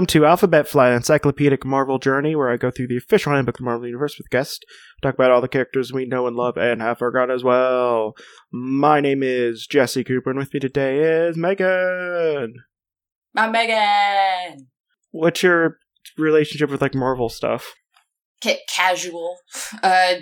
Welcome 0.00 0.18
to 0.18 0.24
Alphabet 0.24 0.66
Flight 0.66 0.94
Encyclopedic 0.94 1.66
Marvel 1.66 1.98
Journey, 1.98 2.34
where 2.34 2.48
I 2.48 2.56
go 2.56 2.70
through 2.70 2.86
the 2.86 2.96
official 2.96 3.34
handbook 3.34 3.56
of 3.56 3.58
the 3.58 3.64
Marvel 3.64 3.86
Universe 3.86 4.16
with 4.16 4.30
guests, 4.30 4.60
talk 5.02 5.12
about 5.12 5.30
all 5.30 5.42
the 5.42 5.46
characters 5.46 5.92
we 5.92 6.06
know 6.06 6.26
and 6.26 6.34
love 6.34 6.56
and 6.56 6.80
have 6.80 7.00
forgotten 7.00 7.34
as 7.34 7.44
well. 7.44 8.14
My 8.50 9.02
name 9.02 9.22
is 9.22 9.66
Jesse 9.66 10.02
Cooper, 10.02 10.30
and 10.30 10.38
with 10.38 10.54
me 10.54 10.60
today 10.60 11.00
is 11.00 11.36
Megan. 11.36 12.54
I'm 13.36 13.52
Megan. 13.52 14.68
What's 15.10 15.42
your 15.42 15.76
relationship 16.16 16.70
with 16.70 16.80
like 16.80 16.94
Marvel 16.94 17.28
stuff? 17.28 17.74
Ca- 18.42 18.62
casual. 18.74 19.36
Uh, 19.82 20.14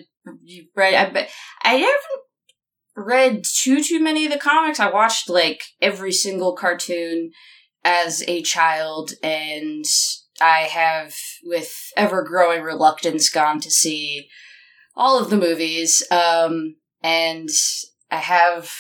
you 0.43 0.67
read? 0.75 0.95
I 0.95 1.29
I 1.63 1.75
haven't 1.75 2.27
read 2.97 3.45
too 3.45 3.81
too 3.85 4.03
many 4.03 4.27
of 4.27 4.33
the 4.33 4.41
comics. 4.41 4.81
I 4.81 4.91
watched 4.91 5.31
like 5.31 5.63
every 5.81 6.11
single 6.11 6.57
cartoon 6.57 7.31
as 7.89 8.23
a 8.29 8.43
child, 8.43 9.13
and 9.23 9.87
I 10.43 10.61
have, 10.61 11.15
with 11.43 11.91
ever 11.97 12.23
growing 12.23 12.63
reluctance, 12.63 13.31
gone 13.31 13.61
to 13.61 13.71
see 13.71 14.29
all 14.95 15.19
of 15.19 15.31
the 15.31 15.39
movies. 15.39 16.07
Um, 16.11 16.77
and 17.03 17.49
I 18.11 18.19
have 18.19 18.71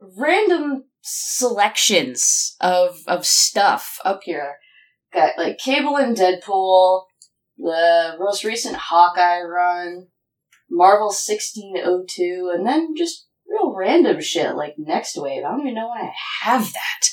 random 0.00 0.86
selections 1.00 2.56
of 2.60 3.02
of 3.06 3.24
stuff 3.24 4.00
up 4.04 4.22
here. 4.24 4.56
Got 5.12 5.38
like 5.38 5.58
Cable 5.58 5.96
and 5.96 6.16
Deadpool, 6.16 7.04
the 7.56 8.16
most 8.18 8.42
recent 8.42 8.74
Hawkeye 8.74 9.42
run, 9.42 10.08
Marvel 10.68 11.06
1602, 11.06 12.50
and 12.52 12.66
then 12.66 12.96
just 12.96 13.28
real 13.48 13.72
random 13.72 14.20
shit 14.20 14.56
like 14.56 14.74
Next 14.76 15.16
Wave. 15.16 15.44
I 15.44 15.50
don't 15.50 15.60
even 15.60 15.74
know 15.74 15.88
why 15.88 16.08
I 16.08 16.12
have 16.42 16.72
that. 16.72 17.08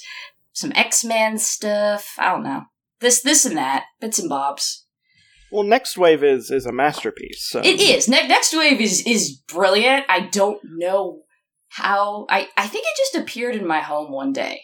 Some 0.54 0.72
X 0.76 1.04
Men 1.06 1.38
stuff. 1.38 2.14
I 2.18 2.32
don't 2.32 2.44
know. 2.44 2.64
This, 3.00 3.22
this, 3.22 3.46
and 3.46 3.56
that. 3.58 3.86
Bits 4.02 4.20
and 4.20 4.28
bobs. 4.30 4.86
Well, 5.52 5.64
Next 5.64 5.98
Wave 5.98 6.24
is 6.24 6.52
is 6.52 6.66
a 6.66 6.72
masterpiece. 6.72 7.48
So. 7.50 7.60
It 7.62 7.80
is. 7.80 8.08
Ne- 8.08 8.28
Next 8.28 8.56
Wave 8.56 8.80
is 8.82 9.02
is 9.08 9.32
brilliant. 9.48 10.06
I 10.10 10.22
don't 10.22 10.60
know 10.78 11.22
how. 11.70 12.26
I 12.30 12.48
I 12.58 12.68
think 12.68 12.86
it 12.86 12.98
just 12.98 13.16
appeared 13.16 13.56
in 13.56 13.66
my 13.66 13.80
home 13.80 14.12
one 14.12 14.32
day, 14.34 14.62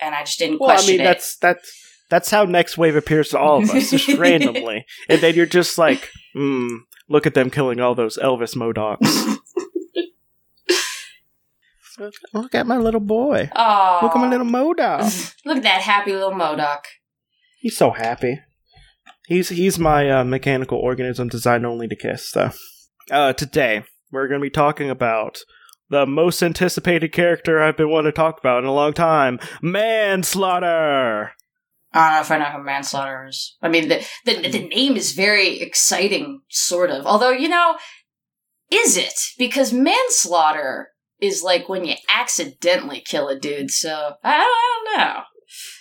and 0.00 0.14
I 0.14 0.24
just 0.24 0.38
didn't 0.38 0.60
Well, 0.60 0.70
I 0.70 0.74
question 0.74 0.92
mean 0.96 1.00
it. 1.00 1.04
that's 1.04 1.36
that's 1.38 1.72
that's 2.10 2.30
how 2.30 2.44
Next 2.44 2.76
Wave 2.76 2.94
appears 2.96 3.30
to 3.30 3.38
all 3.38 3.62
of 3.62 3.70
us, 3.70 3.90
just 3.90 4.08
randomly, 4.18 4.84
and 5.08 5.20
then 5.22 5.34
you're 5.34 5.46
just 5.46 5.78
like, 5.78 6.10
hmm, 6.34 6.68
look 7.08 7.26
at 7.26 7.32
them 7.34 7.48
killing 7.48 7.80
all 7.80 7.94
those 7.94 8.18
Elvis 8.18 8.54
MODOKs. 8.54 9.38
Look- 11.98 12.14
Look 12.32 12.54
at 12.54 12.66
my 12.66 12.76
little 12.78 13.00
boy. 13.00 13.50
Oh, 13.54 14.00
Look 14.02 14.14
at 14.14 14.18
my 14.20 14.28
little 14.28 14.46
MODOK. 14.46 15.34
Look 15.44 15.58
at 15.58 15.62
that 15.64 15.82
happy 15.82 16.12
little 16.12 16.32
MODOK. 16.32 16.80
He's 17.60 17.76
so 17.76 17.90
happy. 17.90 18.40
He's 19.28 19.50
he's 19.50 19.78
my 19.78 20.10
uh, 20.10 20.24
mechanical 20.24 20.78
organism 20.78 21.28
designed 21.28 21.64
only 21.64 21.86
to 21.88 21.96
kiss. 21.96 22.28
So, 22.30 22.50
uh, 23.10 23.32
today 23.34 23.84
we're 24.10 24.26
going 24.28 24.40
to 24.40 24.44
be 24.44 24.50
talking 24.50 24.90
about 24.90 25.38
the 25.88 26.06
most 26.06 26.42
anticipated 26.42 27.12
character 27.12 27.62
I've 27.62 27.76
been 27.76 27.88
wanting 27.90 28.10
to 28.12 28.16
talk 28.16 28.38
about 28.40 28.58
in 28.62 28.68
a 28.68 28.74
long 28.74 28.92
time: 28.92 29.38
Manslaughter. 29.62 31.32
I 31.94 32.06
don't 32.08 32.14
know 32.16 32.20
if 32.22 32.30
I 32.30 32.38
know 32.38 32.56
who 32.58 32.64
manslaughter 32.64 33.26
is. 33.28 33.56
I 33.60 33.68
mean, 33.68 33.88
the, 33.88 34.04
the 34.24 34.48
the 34.48 34.66
name 34.68 34.96
is 34.96 35.12
very 35.12 35.60
exciting, 35.60 36.40
sort 36.48 36.90
of. 36.90 37.04
Although, 37.06 37.30
you 37.32 37.48
know, 37.48 37.76
is 38.70 38.96
it? 38.96 39.12
Because 39.38 39.72
manslaughter 39.72 40.88
is 41.22 41.42
like 41.42 41.68
when 41.68 41.84
you 41.84 41.94
accidentally 42.08 43.00
kill 43.00 43.28
a 43.28 43.38
dude. 43.38 43.70
So 43.70 44.16
I 44.22 44.36
don't, 44.36 44.46
I 44.46 44.84
don't 44.84 44.98
know. 44.98 45.22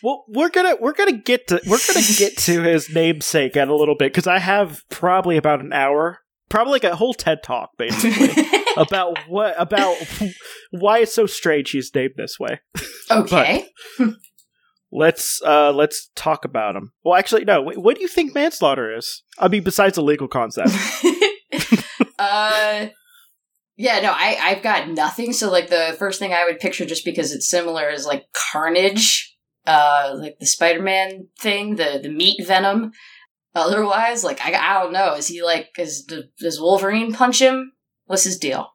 Well, 0.04 0.26
we're 0.28 0.50
gonna 0.50 0.76
we're 0.80 0.94
gonna 0.94 1.18
get 1.18 1.48
to 1.48 1.62
we're 1.68 1.80
gonna 1.88 2.06
get 2.18 2.38
to 2.38 2.62
his 2.62 2.90
namesake 2.94 3.56
in 3.56 3.68
a 3.68 3.76
little 3.76 3.96
bit 3.96 4.14
because 4.14 4.28
I 4.28 4.40
have 4.40 4.84
probably 4.90 5.38
about 5.38 5.62
an 5.62 5.74
hour, 5.74 6.20
probably 6.50 6.74
like 6.74 6.84
a 6.84 6.96
whole 6.96 7.14
TED 7.14 7.44
talk 7.44 7.72
basically 7.78 8.30
about 8.78 9.18
what 9.28 9.56
about 9.58 9.98
why 10.72 11.00
it's 11.00 11.14
so 11.14 11.26
strange 11.26 11.72
he's 11.72 11.94
named 11.94 12.14
this 12.18 12.40
way. 12.40 12.60
okay. 13.10 13.68
Let's 14.92 15.42
uh 15.46 15.72
let's 15.72 16.10
talk 16.16 16.44
about 16.44 16.76
him. 16.76 16.92
Well, 17.04 17.16
actually, 17.16 17.46
no. 17.46 17.62
What 17.62 17.96
do 17.96 18.02
you 18.02 18.10
think 18.10 18.36
manslaughter 18.36 18.96
is? 18.96 19.24
I 19.40 19.48
mean, 19.48 19.64
besides 19.64 19.96
the 19.96 20.04
legal 20.04 20.28
concept. 20.28 20.72
uh. 22.20 22.88
Yeah, 23.82 24.00
no, 24.02 24.12
I, 24.12 24.38
I've 24.40 24.62
got 24.62 24.90
nothing. 24.90 25.34
So, 25.34 25.50
like, 25.50 25.70
the 25.70 25.96
first 25.98 26.20
thing 26.20 26.34
I 26.34 26.46
would 26.46 26.60
picture, 26.60 26.86
just 26.86 27.04
because 27.04 27.32
it's 27.32 27.50
similar, 27.50 27.90
is 27.90 28.06
like 28.06 28.28
Carnage, 28.32 29.36
uh, 29.66 30.14
like 30.20 30.38
the 30.40 30.46
Spider-Man 30.46 31.30
thing, 31.40 31.78
the 31.78 32.00
the 32.02 32.10
meat 32.10 32.46
venom. 32.46 32.92
Otherwise, 33.56 34.24
like, 34.24 34.40
I, 34.40 34.54
I 34.54 34.84
don't 34.84 34.94
know. 34.94 35.16
Is 35.16 35.30
he 35.30 35.42
like, 35.42 35.70
is 35.80 36.08
does 36.40 36.62
Wolverine 36.62 37.12
punch 37.12 37.42
him? 37.42 37.72
What's 38.06 38.24
his 38.24 38.38
deal? 38.38 38.68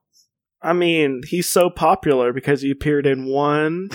I 0.60 0.72
mean, 0.72 1.20
he's 1.24 1.48
so 1.48 1.70
popular 1.70 2.32
because 2.32 2.62
he 2.62 2.72
appeared 2.72 3.06
in 3.06 3.26
one, 3.26 3.90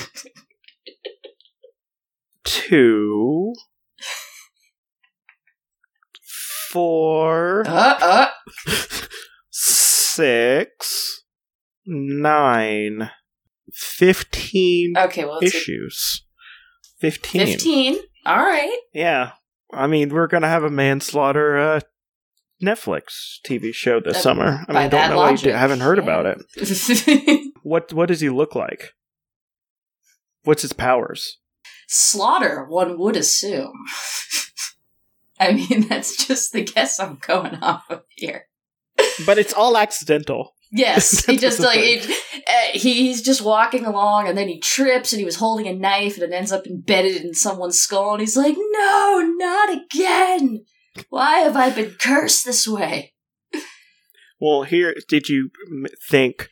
two, 2.45 3.53
four. 6.69 7.65
Uh, 7.67 7.97
uh, 8.01 8.27
six, 10.21 11.23
nine, 11.85 13.09
fifteen 13.73 14.93
okay, 14.97 15.25
well, 15.25 15.39
issues. 15.41 16.23
Fifteen. 16.99 17.47
15. 17.47 17.97
All 18.25 18.37
right. 18.37 18.77
Yeah. 18.93 19.31
I 19.73 19.87
mean, 19.87 20.09
we're 20.09 20.27
gonna 20.27 20.47
have 20.47 20.63
a 20.63 20.69
manslaughter 20.69 21.57
uh, 21.57 21.79
Netflix 22.63 23.39
TV 23.43 23.73
show 23.73 23.99
this 23.99 24.17
Uh, 24.17 24.21
summer. 24.21 24.65
I 24.67 24.73
mean, 24.73 24.89
don't 24.89 24.91
that 24.91 25.09
know 25.09 25.17
why 25.17 25.25
you 25.25 25.31
logic, 25.31 25.43
did- 25.45 25.55
haven't 25.55 25.79
heard 25.79 25.97
yeah. 25.97 26.03
about 26.03 26.25
it. 26.27 27.47
What 27.63 27.93
What 27.93 28.07
does 28.07 28.21
he 28.21 28.29
look 28.29 28.55
like? 28.55 28.89
What's 30.43 30.63
his 30.63 30.73
powers? 30.73 31.37
Slaughter, 31.87 32.65
one 32.67 32.97
would 32.99 33.15
assume. 33.15 33.73
I 35.39 35.53
mean, 35.53 35.87
that's 35.89 36.25
just 36.25 36.53
the 36.53 36.63
guess 36.63 36.99
I'm 36.99 37.15
going 37.21 37.55
off 37.55 37.83
of 37.89 38.03
here. 38.09 38.47
But 39.25 39.37
it's 39.37 39.53
all 39.53 39.77
accidental. 39.77 40.53
Yes, 40.71 41.25
he 41.25 41.37
just 41.37 41.59
like 41.59 42.07
uh, 42.47 42.51
he's 42.73 43.21
just 43.21 43.41
walking 43.41 43.85
along, 43.85 44.29
and 44.29 44.37
then 44.37 44.47
he 44.47 44.59
trips, 44.59 45.11
and 45.11 45.19
he 45.19 45.25
was 45.25 45.35
holding 45.35 45.67
a 45.67 45.73
knife, 45.73 46.15
and 46.15 46.23
it 46.23 46.35
ends 46.35 46.51
up 46.51 46.65
embedded 46.65 47.23
in 47.23 47.33
someone's 47.33 47.77
skull, 47.77 48.13
and 48.13 48.21
he's 48.21 48.37
like, 48.37 48.55
"No, 48.57 49.35
not 49.37 49.69
again! 49.69 50.63
Why 51.09 51.39
have 51.39 51.57
I 51.57 51.71
been 51.71 51.95
cursed 51.99 52.45
this 52.45 52.67
way?" 52.67 53.13
Well, 54.39 54.63
here, 54.63 54.95
did 55.07 55.29
you 55.29 55.51
m- 55.69 55.85
think 56.09 56.47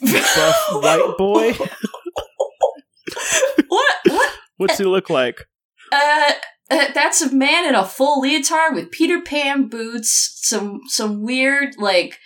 buff 0.00 0.66
white 0.72 1.14
boy? 1.18 1.52
what? 3.68 3.96
What? 4.08 4.32
What's 4.56 4.78
he 4.78 4.84
look 4.84 5.10
like? 5.10 5.44
Uh, 5.92 6.32
that's 6.94 7.20
a 7.20 7.34
man 7.34 7.68
in 7.68 7.74
a 7.74 7.84
full 7.84 8.20
leotard 8.20 8.74
with 8.74 8.90
Peter 8.90 9.20
Pan 9.20 9.68
boots, 9.68 10.38
some 10.42 10.80
some 10.86 11.22
weird 11.22 11.74
like 11.78 12.18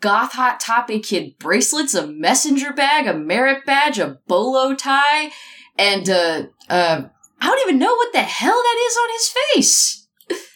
goth 0.00 0.32
hot 0.32 0.60
topic 0.60 1.04
kid 1.04 1.38
bracelets, 1.38 1.94
a 1.94 2.06
messenger 2.06 2.72
bag, 2.72 3.06
a 3.06 3.14
merit 3.14 3.64
badge, 3.66 3.98
a 3.98 4.18
bolo 4.26 4.74
tie, 4.74 5.30
and 5.78 6.08
uh, 6.10 6.42
uh, 6.68 7.02
I 7.40 7.46
don't 7.46 7.68
even 7.68 7.78
know 7.78 7.94
what 7.94 8.12
the 8.12 8.22
hell 8.22 8.54
that 8.62 8.86
is 8.86 8.96
on 8.96 9.10
his 9.12 9.34
face. 9.54 10.00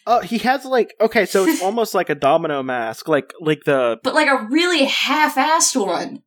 Oh, 0.07 0.21
he 0.21 0.39
has 0.39 0.65
like 0.65 0.95
okay, 1.01 1.27
so 1.27 1.45
it's 1.47 1.63
almost 1.69 1.95
like 1.95 2.11
a 2.11 2.15
domino 2.15 2.63
mask, 2.63 3.09
like 3.09 3.33
like 3.41 3.65
the 3.65 3.99
But 4.03 4.15
like 4.15 4.29
a 4.29 4.47
really 4.51 4.85
half-assed 4.85 5.77
one. 5.87 6.23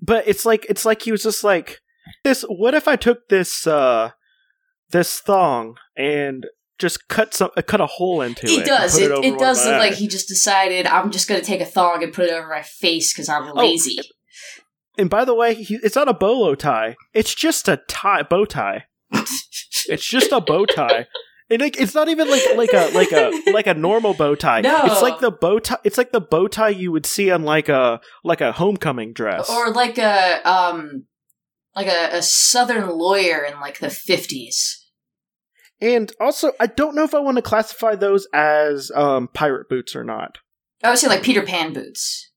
but 0.00 0.26
it's 0.26 0.44
like 0.44 0.66
it's 0.68 0.84
like 0.84 1.02
he 1.02 1.12
was 1.12 1.22
just 1.22 1.42
like 1.42 1.80
this 2.22 2.42
what 2.42 2.74
if 2.74 2.86
i 2.86 2.94
took 2.94 3.28
this 3.28 3.66
uh 3.66 4.10
this 4.90 5.20
thong 5.20 5.76
and 5.96 6.46
just 6.78 7.08
cut 7.08 7.32
some 7.34 7.50
uh, 7.56 7.62
cut 7.62 7.80
a 7.80 7.86
hole 7.86 8.20
into 8.22 8.46
He 8.46 8.56
it 8.56 8.58
and 8.60 8.66
does. 8.66 8.92
put 8.98 9.02
It, 9.02 9.24
it, 9.34 9.38
does 9.38 9.64
look 9.64 9.74
my 9.74 9.78
like 9.78 9.94
he 9.94 10.08
just 10.08 10.28
decided 10.28 10.86
I'm 10.86 11.10
just 11.10 11.28
gonna 11.28 11.40
take 11.40 11.60
a 11.60 11.64
thong 11.66 12.02
and 12.02 12.12
put 12.12 12.26
it 12.26 12.32
over 12.32 12.48
my 12.48 12.62
face 12.62 13.12
because 13.12 13.28
I'm 13.28 13.52
lazy. 13.54 13.98
and 14.98 15.08
by 15.10 15.24
the 15.24 15.34
way 15.34 15.54
he, 15.54 15.78
it's 15.82 15.96
not 15.96 16.08
a 16.08 16.14
bolo 16.14 16.54
tie 16.54 16.96
it's 17.14 17.34
just 17.34 17.68
a 17.68 17.78
tie 17.88 18.22
bow 18.22 18.44
tie 18.44 18.84
it's 19.12 20.06
just 20.06 20.32
a 20.32 20.40
bow 20.40 20.66
tie 20.66 21.06
and 21.48 21.60
like, 21.62 21.78
it's 21.80 21.94
not 21.94 22.08
even 22.08 22.28
like 22.28 22.42
like 22.56 22.72
a 22.72 22.90
like 22.92 23.12
a 23.12 23.30
like 23.52 23.66
a 23.66 23.74
normal 23.74 24.14
bow 24.14 24.34
tie 24.34 24.60
No. 24.60 24.82
it's 24.84 25.00
like 25.02 25.20
the 25.20 25.30
bow 25.30 25.58
tie 25.58 25.78
it's 25.84 25.96
like 25.98 26.12
the 26.12 26.20
bow 26.20 26.46
tie 26.48 26.68
you 26.70 26.92
would 26.92 27.06
see 27.06 27.30
on 27.30 27.42
like 27.44 27.68
a 27.68 28.00
like 28.24 28.40
a 28.40 28.52
homecoming 28.52 29.12
dress 29.12 29.48
or 29.48 29.70
like 29.72 29.96
a 29.98 30.40
um 30.48 31.04
like 31.76 31.86
a, 31.86 32.16
a 32.16 32.22
southern 32.22 32.88
lawyer 32.88 33.44
in 33.44 33.60
like 33.60 33.78
the 33.78 33.86
50s 33.88 34.78
and 35.80 36.12
also 36.20 36.52
i 36.58 36.66
don't 36.66 36.94
know 36.96 37.04
if 37.04 37.14
i 37.14 37.18
want 37.20 37.36
to 37.36 37.42
classify 37.42 37.94
those 37.94 38.26
as 38.32 38.90
um 38.94 39.28
pirate 39.28 39.68
boots 39.68 39.94
or 39.94 40.02
not 40.02 40.38
i 40.82 40.88
would 40.90 40.98
say 40.98 41.06
like 41.08 41.22
peter 41.22 41.42
pan 41.42 41.72
boots 41.72 42.32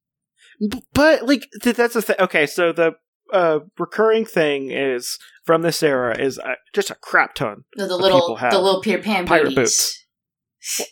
B- 0.60 0.84
But 0.94 1.26
like 1.28 1.48
th- 1.62 1.76
that's 1.76 1.94
the 1.94 2.02
thing. 2.02 2.18
Okay, 2.20 2.46
so 2.46 2.74
the 2.74 2.94
uh, 3.32 3.60
recurring 3.78 4.26
thing 4.26 4.72
is 4.72 5.18
from 5.46 5.62
this 5.62 5.82
era 5.82 6.18
is 6.20 6.38
uh, 6.40 6.56
just 6.74 6.90
a 6.90 6.96
crap 6.96 7.34
ton. 7.36 7.64
The, 7.76 7.88
the 7.88 7.96
little 7.96 8.36
the 8.36 8.60
little 8.60 8.82
Peter 8.82 9.02
Pan 9.02 9.26
Pirate 9.26 9.56
booties. 9.56 10.06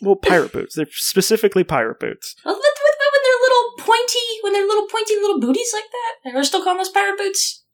Well, 0.00 0.16
pirate 0.16 0.52
boots. 0.52 0.74
They're 0.74 0.86
specifically 0.90 1.64
pirate 1.64 2.00
boots. 2.00 2.34
Well, 2.44 2.54
with, 2.54 2.64
with, 2.64 2.94
with 3.12 3.22
their 3.24 3.40
little 3.42 3.64
pointy, 3.80 4.26
when 4.42 4.52
they're 4.54 4.66
little 4.66 4.86
pointy 4.86 5.16
little 5.16 5.40
booties 5.40 5.70
like 5.74 5.84
that, 5.92 6.34
are 6.38 6.44
still 6.44 6.62
calling 6.62 6.78
those 6.78 6.88
pirate 6.88 7.18
boots? 7.18 7.64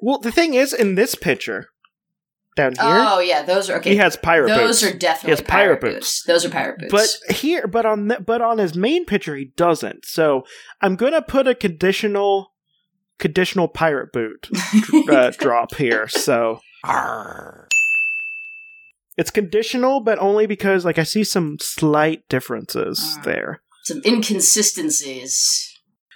Well, 0.00 0.18
the 0.18 0.32
thing 0.32 0.54
is, 0.54 0.72
in 0.72 0.94
this 0.94 1.14
picture 1.14 1.68
down 2.56 2.72
here, 2.72 2.80
Oh 2.82 3.20
yeah, 3.20 3.42
those 3.42 3.70
are 3.70 3.78
okay. 3.78 3.90
he 3.90 3.96
has 3.96 4.16
pirate 4.16 4.48
those 4.48 4.58
boots. 4.58 4.80
Those 4.80 4.90
are 4.90 4.96
definitely 4.98 5.28
He 5.28 5.30
has 5.32 5.40
pirate 5.42 5.80
pirate 5.80 5.94
boots. 5.94 6.22
Those 6.24 6.44
are 6.44 6.50
pirate 6.50 6.78
boots. 6.80 7.20
But 7.28 7.36
here, 7.36 7.66
but 7.66 7.86
on 7.86 8.08
the, 8.08 8.20
but 8.20 8.40
on 8.42 8.58
his 8.58 8.74
main 8.74 9.04
picture, 9.04 9.36
he 9.36 9.46
doesn't. 9.56 10.04
So 10.04 10.44
I'm 10.80 10.96
gonna 10.96 11.22
put 11.22 11.46
a 11.46 11.54
conditional 11.54 12.52
conditional 13.18 13.68
pirate 13.68 14.12
boot 14.12 14.48
uh, 15.10 15.30
drop 15.38 15.74
here. 15.76 16.08
So 16.08 16.60
it's 19.16 19.30
conditional, 19.30 20.00
but 20.00 20.18
only 20.18 20.46
because 20.46 20.84
like 20.84 20.98
I 20.98 21.02
see 21.02 21.24
some 21.24 21.58
slight 21.60 22.26
differences 22.28 23.18
Mm. 23.18 23.24
there. 23.24 23.60
some 23.84 24.00
inconsistencies. 24.04 25.69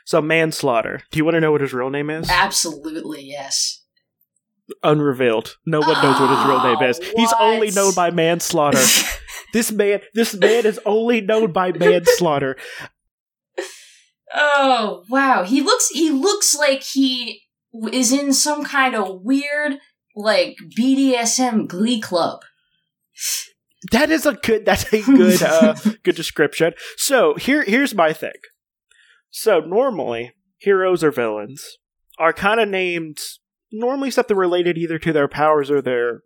So 0.05 0.21
manslaughter. 0.21 1.01
Do 1.11 1.19
you 1.19 1.25
want 1.25 1.35
to 1.35 1.41
know 1.41 1.53
what 1.53 1.63
his 1.63 1.73
real 1.73 1.91
name 1.91 2.11
is? 2.11 2.29
Absolutely, 2.31 3.23
yes. 3.23 3.83
Unrevealed. 4.83 5.57
No 5.67 5.81
one 5.81 6.03
knows 6.03 6.21
what 6.21 6.31
his 6.31 6.47
real 6.47 6.63
name 6.63 6.91
is. 6.91 6.99
He's 7.17 7.33
only 7.39 7.71
known 7.71 7.95
by 7.95 8.11
manslaughter. 8.11 8.83
this 9.53 9.73
man, 9.73 10.01
this 10.15 10.35
man 10.35 10.67
is 10.67 10.81
only 10.87 11.21
known 11.21 11.53
by 11.53 11.73
manslaughter. 11.73 12.57
oh 14.35 15.05
wow, 15.09 15.43
he 15.45 15.61
looks 15.61 15.89
he 15.91 16.11
looks 16.11 16.55
like 16.55 16.83
he 16.83 17.43
is 17.93 18.13
in 18.13 18.33
some 18.33 18.65
kind 18.65 18.95
of 18.95 19.23
weird 19.23 19.79
like 20.17 20.57
BDSM 20.79 21.67
glee 21.67 22.01
club. 22.01 22.43
That 23.93 24.11
is 24.11 24.25
a 24.25 24.33
good. 24.35 24.65
That's 24.65 24.91
a 24.93 25.03
good. 25.03 25.43
uh 25.43 25.75
Good 26.03 26.17
description. 26.17 26.73
So 26.97 27.35
here, 27.35 27.63
here's 27.65 27.95
my 27.95 28.13
thing. 28.13 28.33
So 29.37 29.59
normally, 29.59 30.33
heroes 30.59 31.03
or 31.03 31.11
villains 31.11 31.79
are 32.21 32.33
kind 32.33 32.61
of 32.61 32.69
named 32.69 33.19
normally 33.73 34.13
something 34.13 34.37
related 34.37 34.79
either 34.79 34.97
to 35.01 35.13
their 35.13 35.27
powers 35.27 35.73
or 35.73 35.83
their 35.83 36.23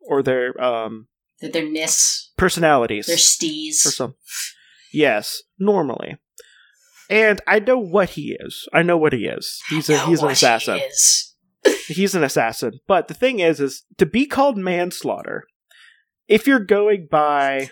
or 0.00 0.22
their 0.22 0.58
um 0.62 1.08
their 1.40 1.68
nis, 1.68 2.30
personalities 2.36 3.06
they're 3.06 3.16
stees. 3.16 3.84
or 3.84 3.90
some. 3.90 4.14
Yes, 4.92 5.42
normally. 5.58 6.18
And 7.10 7.40
I 7.48 7.58
know 7.58 7.78
what 7.78 8.10
he 8.10 8.36
is. 8.38 8.68
I 8.72 8.82
know 8.82 8.96
what 8.96 9.12
he 9.12 9.26
is. 9.26 9.60
He's 9.68 9.90
a 9.90 9.98
he's 10.06 10.22
an 10.22 10.28
he 10.28 10.32
assassin. 10.34 10.78
is. 10.78 11.34
He's 11.88 12.14
an 12.14 12.22
assassin. 12.22 12.78
But 12.86 13.08
the 13.08 13.14
thing 13.14 13.40
is, 13.40 13.58
is 13.60 13.82
to 13.98 14.06
be 14.06 14.24
called 14.24 14.56
manslaughter, 14.56 15.44
if 16.28 16.46
you're 16.46 16.64
going 16.64 17.08
by, 17.10 17.70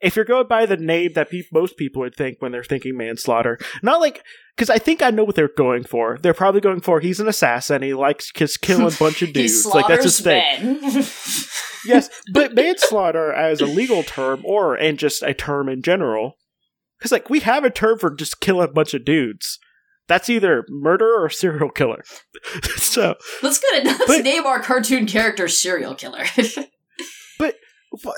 if 0.00 0.14
you're 0.16 0.24
going 0.24 0.46
by 0.46 0.66
the 0.66 0.76
name 0.76 1.12
that 1.14 1.30
pe- 1.30 1.42
most 1.52 1.76
people 1.76 2.00
would 2.02 2.14
think 2.14 2.36
when 2.40 2.52
they're 2.52 2.62
thinking 2.64 2.96
manslaughter, 2.96 3.58
not 3.82 4.00
like, 4.00 4.22
because 4.54 4.68
I 4.70 4.78
think 4.78 5.02
I 5.02 5.10
know 5.10 5.24
what 5.24 5.34
they're 5.36 5.48
going 5.56 5.84
for. 5.84 6.18
They're 6.20 6.34
probably 6.34 6.60
going 6.60 6.80
for 6.80 7.00
he's 7.00 7.20
an 7.20 7.28
assassin. 7.28 7.82
He 7.82 7.94
likes 7.94 8.30
just 8.32 8.60
killing 8.60 8.86
a 8.86 8.98
bunch 8.98 9.22
of 9.22 9.32
dudes. 9.32 9.64
Like 9.66 9.86
that's 9.88 10.04
his 10.04 10.20
thing. 10.20 10.80
Yes, 11.86 12.10
but 12.32 12.52
manslaughter 12.52 13.32
as 13.32 13.60
a 13.60 13.66
legal 13.66 14.02
term, 14.02 14.42
or 14.44 14.74
and 14.74 14.98
just 14.98 15.22
a 15.22 15.32
term 15.32 15.68
in 15.68 15.82
general, 15.82 16.36
because 16.98 17.12
like 17.12 17.30
we 17.30 17.38
have 17.40 17.62
a 17.64 17.70
term 17.70 17.98
for 18.00 18.12
just 18.12 18.40
killing 18.40 18.68
a 18.68 18.72
bunch 18.72 18.92
of 18.92 19.04
dudes. 19.04 19.60
That's 20.08 20.28
either 20.28 20.64
murder 20.68 21.14
or 21.16 21.30
serial 21.30 21.70
killer. 21.70 22.02
so 22.76 23.14
let's 23.40 23.60
get 23.60 23.84
it. 23.84 23.86
Let's 23.86 24.06
But- 24.06 24.24
name 24.24 24.46
our 24.46 24.58
cartoon 24.60 25.06
character 25.06 25.46
serial 25.46 25.94
killer. 25.94 26.24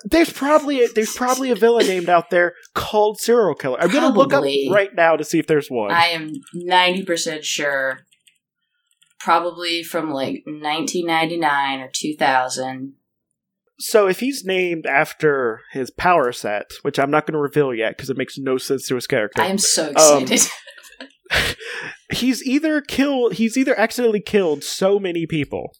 There's 0.04 0.32
probably 0.32 0.84
a, 0.84 0.88
there's 0.88 1.14
probably 1.14 1.50
a 1.50 1.54
villain 1.54 1.86
named 1.86 2.08
out 2.08 2.30
there 2.30 2.54
called 2.74 3.20
serial 3.20 3.54
killer. 3.54 3.80
I'm 3.80 3.90
gonna 3.90 4.08
look 4.08 4.32
up 4.32 4.40
Probably. 4.40 4.68
right 4.72 4.94
now 4.94 5.16
to 5.16 5.24
see 5.24 5.38
if 5.38 5.46
there's 5.46 5.68
one. 5.68 5.92
I 5.92 6.06
am 6.08 6.32
ninety 6.54 7.04
percent 7.04 7.44
sure. 7.44 8.00
Probably 9.20 9.82
from 9.82 10.10
like 10.12 10.42
1999 10.46 11.80
or 11.80 11.90
2000. 11.92 12.94
so 13.80 14.06
if 14.08 14.20
he's 14.20 14.44
named 14.44 14.86
after 14.86 15.60
his 15.72 15.90
power 15.90 16.30
set, 16.32 16.70
which 16.82 16.98
I'm 16.98 17.10
not 17.10 17.26
going 17.26 17.32
to 17.34 17.40
reveal 17.40 17.74
yet 17.74 17.96
because 17.96 18.10
it 18.10 18.16
makes 18.16 18.38
no 18.38 18.58
sense 18.58 18.86
to 18.88 18.94
his 18.94 19.06
character, 19.08 19.42
I 19.42 19.46
am 19.46 19.58
so 19.58 19.88
Um, 19.96 20.22
excited. 20.22 20.40
he's 22.12 22.42
either 22.44 22.80
killed 22.80 23.34
he's 23.34 23.56
either 23.58 23.78
accidentally 23.78 24.20
killed 24.22 24.64
so 24.64 24.98
many 24.98 25.26
people 25.26 25.74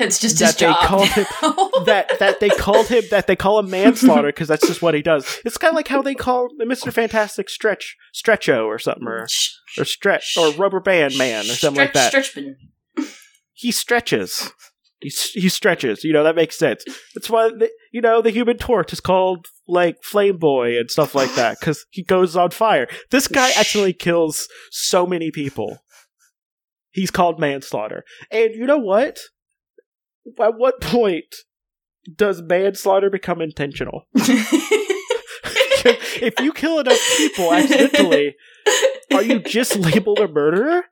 it's 0.00 0.18
just 0.18 0.38
that 0.38 0.56
they 0.56 0.66
job. 0.66 0.86
call 0.86 1.04
him- 1.04 1.26
that 1.86 2.18
that 2.18 2.40
they 2.40 2.48
called 2.48 2.86
him 2.86 3.04
that 3.10 3.26
they 3.26 3.36
call 3.36 3.58
him 3.58 3.70
manslaughter 3.70 4.28
because 4.28 4.48
that's 4.48 4.66
just 4.66 4.82
what 4.82 4.94
he 4.94 5.02
does. 5.02 5.40
It's 5.44 5.58
kind 5.58 5.70
of 5.72 5.76
like 5.76 5.88
how 5.88 6.02
they 6.02 6.14
call 6.14 6.48
Mr. 6.60 6.92
Fantastic 6.92 7.48
Stretch 7.48 7.96
Stretcho 8.14 8.64
or 8.66 8.78
something 8.78 9.06
or 9.06 9.26
or 9.76 9.84
Stretch 9.84 10.36
or 10.38 10.50
Rubber 10.52 10.80
Band 10.80 11.16
Man 11.16 11.44
or 11.44 11.54
something 11.54 11.80
like 11.82 11.94
that. 11.94 12.08
Stretchman. 12.08 12.56
he 13.52 13.72
stretches. 13.72 14.52
He, 15.00 15.10
he 15.34 15.48
stretches. 15.48 16.02
You 16.02 16.12
know 16.12 16.24
that 16.24 16.34
makes 16.34 16.58
sense. 16.58 16.84
That's 17.14 17.30
why 17.30 17.48
the, 17.50 17.70
you 17.92 18.00
know 18.00 18.20
the 18.20 18.30
Human 18.30 18.56
Torch 18.58 18.92
is 18.92 19.00
called 19.00 19.46
like 19.68 20.02
Flame 20.02 20.38
Boy 20.38 20.78
and 20.78 20.90
stuff 20.90 21.14
like 21.14 21.34
that 21.36 21.60
because 21.60 21.86
he 21.90 22.02
goes 22.02 22.36
on 22.36 22.50
fire. 22.50 22.88
This 23.10 23.28
guy 23.28 23.50
actually 23.56 23.92
kills 23.92 24.48
so 24.70 25.06
many 25.06 25.30
people. 25.30 25.78
He's 26.90 27.10
called 27.12 27.38
manslaughter. 27.38 28.02
And 28.30 28.54
you 28.54 28.66
know 28.66 28.78
what? 28.78 29.20
At 30.40 30.58
what 30.58 30.80
point 30.80 31.34
does 32.14 32.42
manslaughter 32.42 33.10
become 33.10 33.40
intentional? 33.40 34.02
if 34.14 35.20
you 36.40 36.52
kill 36.52 36.80
enough 36.80 36.98
people 37.16 37.52
accidentally, 37.52 38.34
are 39.12 39.22
you 39.22 39.40
just 39.40 39.76
labeled 39.76 40.18
a 40.18 40.28
murderer? 40.28 40.84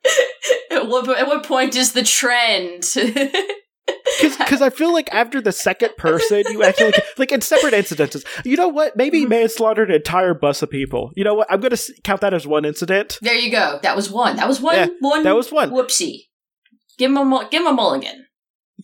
at, 0.71 0.89
what, 0.89 1.09
at 1.19 1.27
what 1.27 1.45
point 1.45 1.75
is 1.77 1.93
the 1.93 2.03
trend? 2.03 2.85
Because 4.21 4.63
I 4.63 4.71
feel 4.71 4.93
like 4.93 5.09
after 5.13 5.41
the 5.41 5.53
second 5.53 5.97
person, 5.97 6.45
you 6.51 6.63
actually 6.63 6.93
like 7.19 7.33
in 7.33 7.41
separate 7.41 7.75
incidences. 7.75 8.25
You 8.45 8.57
know 8.57 8.69
what? 8.69 8.97
Maybe 8.97 9.21
Mm-hmm. 9.21 9.29
manslaughtered 9.29 9.91
an 9.91 9.97
entire 9.97 10.35
bus 10.35 10.63
of 10.63 10.71
people. 10.71 11.11
You 11.17 11.25
know 11.25 11.35
what? 11.35 11.47
I'm 11.51 11.61
gonna 11.61 11.77
count 12.05 12.21
that 12.23 12.35
as 12.35 12.47
one 12.47 12.65
incident. 12.65 13.19
there 13.23 13.35
you 13.35 13.51
go. 13.51 13.79
That 13.83 13.97
was 13.97 14.11
one. 14.11 14.37
That 14.37 14.49
was 14.49 14.61
one. 14.61 14.75
Yeah, 14.77 14.87
one. 15.01 15.23
that 15.25 15.35
was 15.37 15.53
one. 15.53 15.71
Whoopsie. 15.71 16.23
Give 16.99 17.11
him 17.11 17.17
a 17.33 17.49
give 17.51 17.63
him 17.63 17.69
a 17.69 17.73
mulligan. 17.73 18.26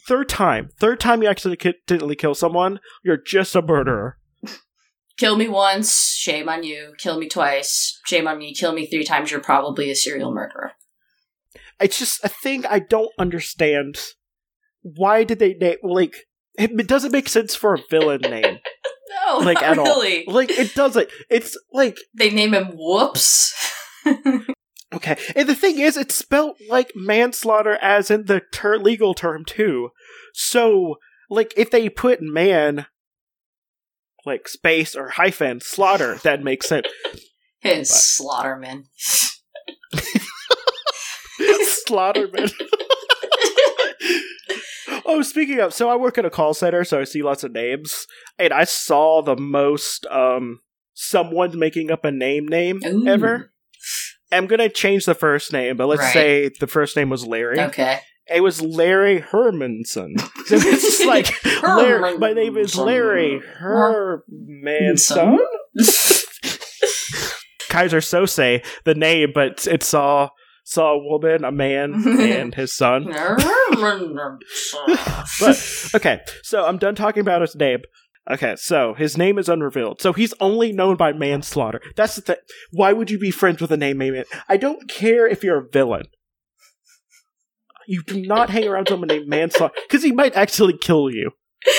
Third 0.06 0.28
time, 0.28 0.70
third 0.78 0.98
time 0.98 1.22
you 1.22 1.28
accidentally 1.28 2.16
kill 2.16 2.34
someone, 2.34 2.80
you're 3.04 3.16
just 3.16 3.54
a 3.54 3.62
murderer. 3.62 4.18
Kill 5.16 5.36
me 5.36 5.46
once, 5.46 6.14
shame 6.14 6.48
on 6.48 6.64
you. 6.64 6.94
Kill 6.98 7.18
me 7.18 7.28
twice, 7.28 8.00
shame 8.06 8.26
on 8.26 8.38
me. 8.38 8.54
Kill 8.54 8.72
me 8.72 8.86
three 8.86 9.04
times, 9.04 9.30
you're 9.30 9.40
probably 9.40 9.90
a 9.90 9.94
serial 9.94 10.32
murderer. 10.32 10.72
It's 11.80 11.98
just 11.98 12.24
a 12.24 12.28
thing 12.28 12.64
I 12.66 12.78
don't 12.78 13.12
understand. 13.18 13.98
Why 14.82 15.24
did 15.24 15.38
they 15.38 15.54
name 15.54 15.78
like? 15.82 16.26
It, 16.58 16.86
doesn't 16.86 17.12
make 17.12 17.28
sense 17.28 17.54
for 17.54 17.74
a 17.74 17.82
villain 17.90 18.20
name. 18.22 18.58
No, 19.26 19.38
Like, 19.38 19.60
not 19.60 19.64
at 19.64 19.78
all. 19.78 20.02
Like 20.26 20.50
it 20.50 20.74
doesn't. 20.74 21.08
It's 21.30 21.56
like 21.72 21.98
They 22.14 22.30
name 22.30 22.54
him 22.54 22.72
Whoops. 22.74 23.54
Okay, 24.94 25.16
and 25.34 25.48
the 25.48 25.54
thing 25.54 25.78
is, 25.78 25.96
it's 25.96 26.14
spelt 26.14 26.56
like 26.68 26.92
manslaughter 26.94 27.78
as 27.80 28.10
in 28.10 28.26
the 28.26 28.42
ter- 28.52 28.78
legal 28.78 29.14
term 29.14 29.44
too. 29.44 29.90
So, 30.34 30.96
like, 31.30 31.54
if 31.56 31.70
they 31.70 31.88
put 31.88 32.20
man, 32.20 32.86
like 34.24 34.48
space 34.48 34.94
or 34.94 35.10
hyphen 35.10 35.60
slaughter, 35.60 36.16
that 36.22 36.42
makes 36.42 36.68
sense. 36.68 36.86
His 37.60 37.90
Slaughterman. 37.90 38.86
Slaughterman. 41.88 42.52
oh, 45.06 45.22
speaking 45.22 45.60
of, 45.60 45.72
so 45.72 45.88
I 45.88 45.96
work 45.96 46.18
at 46.18 46.24
a 46.24 46.30
call 46.30 46.54
center, 46.54 46.84
so 46.84 47.00
I 47.00 47.04
see 47.04 47.22
lots 47.22 47.44
of 47.44 47.52
names, 47.52 48.06
and 48.38 48.52
I 48.52 48.64
saw 48.64 49.22
the 49.22 49.36
most 49.36 50.06
um 50.06 50.60
someone 50.94 51.58
making 51.58 51.90
up 51.90 52.04
a 52.04 52.10
name 52.10 52.46
name 52.48 52.80
Ooh. 52.84 53.06
ever. 53.06 53.52
I'm 54.32 54.46
gonna 54.46 54.68
change 54.68 55.04
the 55.04 55.14
first 55.14 55.52
name, 55.52 55.76
but 55.76 55.86
let's 55.86 56.00
Right. 56.02 56.12
say 56.12 56.50
the 56.60 56.66
first 56.66 56.96
name 56.96 57.10
was 57.10 57.26
Larry. 57.26 57.60
Okay. 57.60 58.00
It 58.32 58.40
was 58.40 58.60
Larry 58.62 59.20
Hermanson. 59.20 60.14
So 60.46 60.56
it's 60.56 60.82
just 60.82 61.06
like 61.06 61.32
Larry, 61.62 62.18
my 62.18 62.32
name 62.32 62.56
is 62.56 62.76
Larry 62.76 63.40
Hermanson. 63.60 65.38
Keyser 67.70 68.00
Söze, 68.02 68.64
the 68.84 68.94
name, 68.94 69.30
but 69.34 69.66
it 69.66 69.82
saw 69.82 70.28
saw 70.64 70.92
a 70.92 70.98
woman, 70.98 71.44
a 71.44 71.50
man, 71.52 71.94
and 72.20 72.54
his 72.54 72.74
son. 72.74 73.04
But 75.40 75.90
okay, 75.94 76.20
so 76.42 76.64
I'm 76.64 76.78
done 76.78 76.94
talking 76.94 77.20
about 77.20 77.40
his 77.40 77.56
name. 77.56 77.80
Okay, 78.30 78.54
so 78.56 78.94
his 78.94 79.16
name 79.18 79.36
is 79.38 79.48
unrevealed. 79.48 80.00
So 80.00 80.12
he's 80.12 80.32
only 80.40 80.72
known 80.72 80.96
by 80.96 81.12
manslaughter. 81.12 81.80
That's 81.96 82.14
the 82.16 82.22
thing. 82.22 82.36
Why 82.70 82.92
would 82.92 83.10
you 83.10 83.18
be 83.18 83.30
friends 83.32 83.60
with 83.60 83.72
a 83.72 83.76
name 83.76 83.98
man? 83.98 84.24
I 84.48 84.56
don't 84.56 84.88
care 84.88 85.26
if 85.26 85.42
you're 85.42 85.58
a 85.58 85.68
villain. 85.68 86.04
You 87.88 88.02
do 88.04 88.20
not 88.24 88.48
hang 88.50 88.68
around 88.68 88.86
someone 88.88 89.08
named 89.08 89.26
manslaughter 89.28 89.74
because 89.88 90.04
he 90.04 90.12
might 90.12 90.36
actually 90.36 90.76
kill 90.78 91.10
you. 91.10 91.30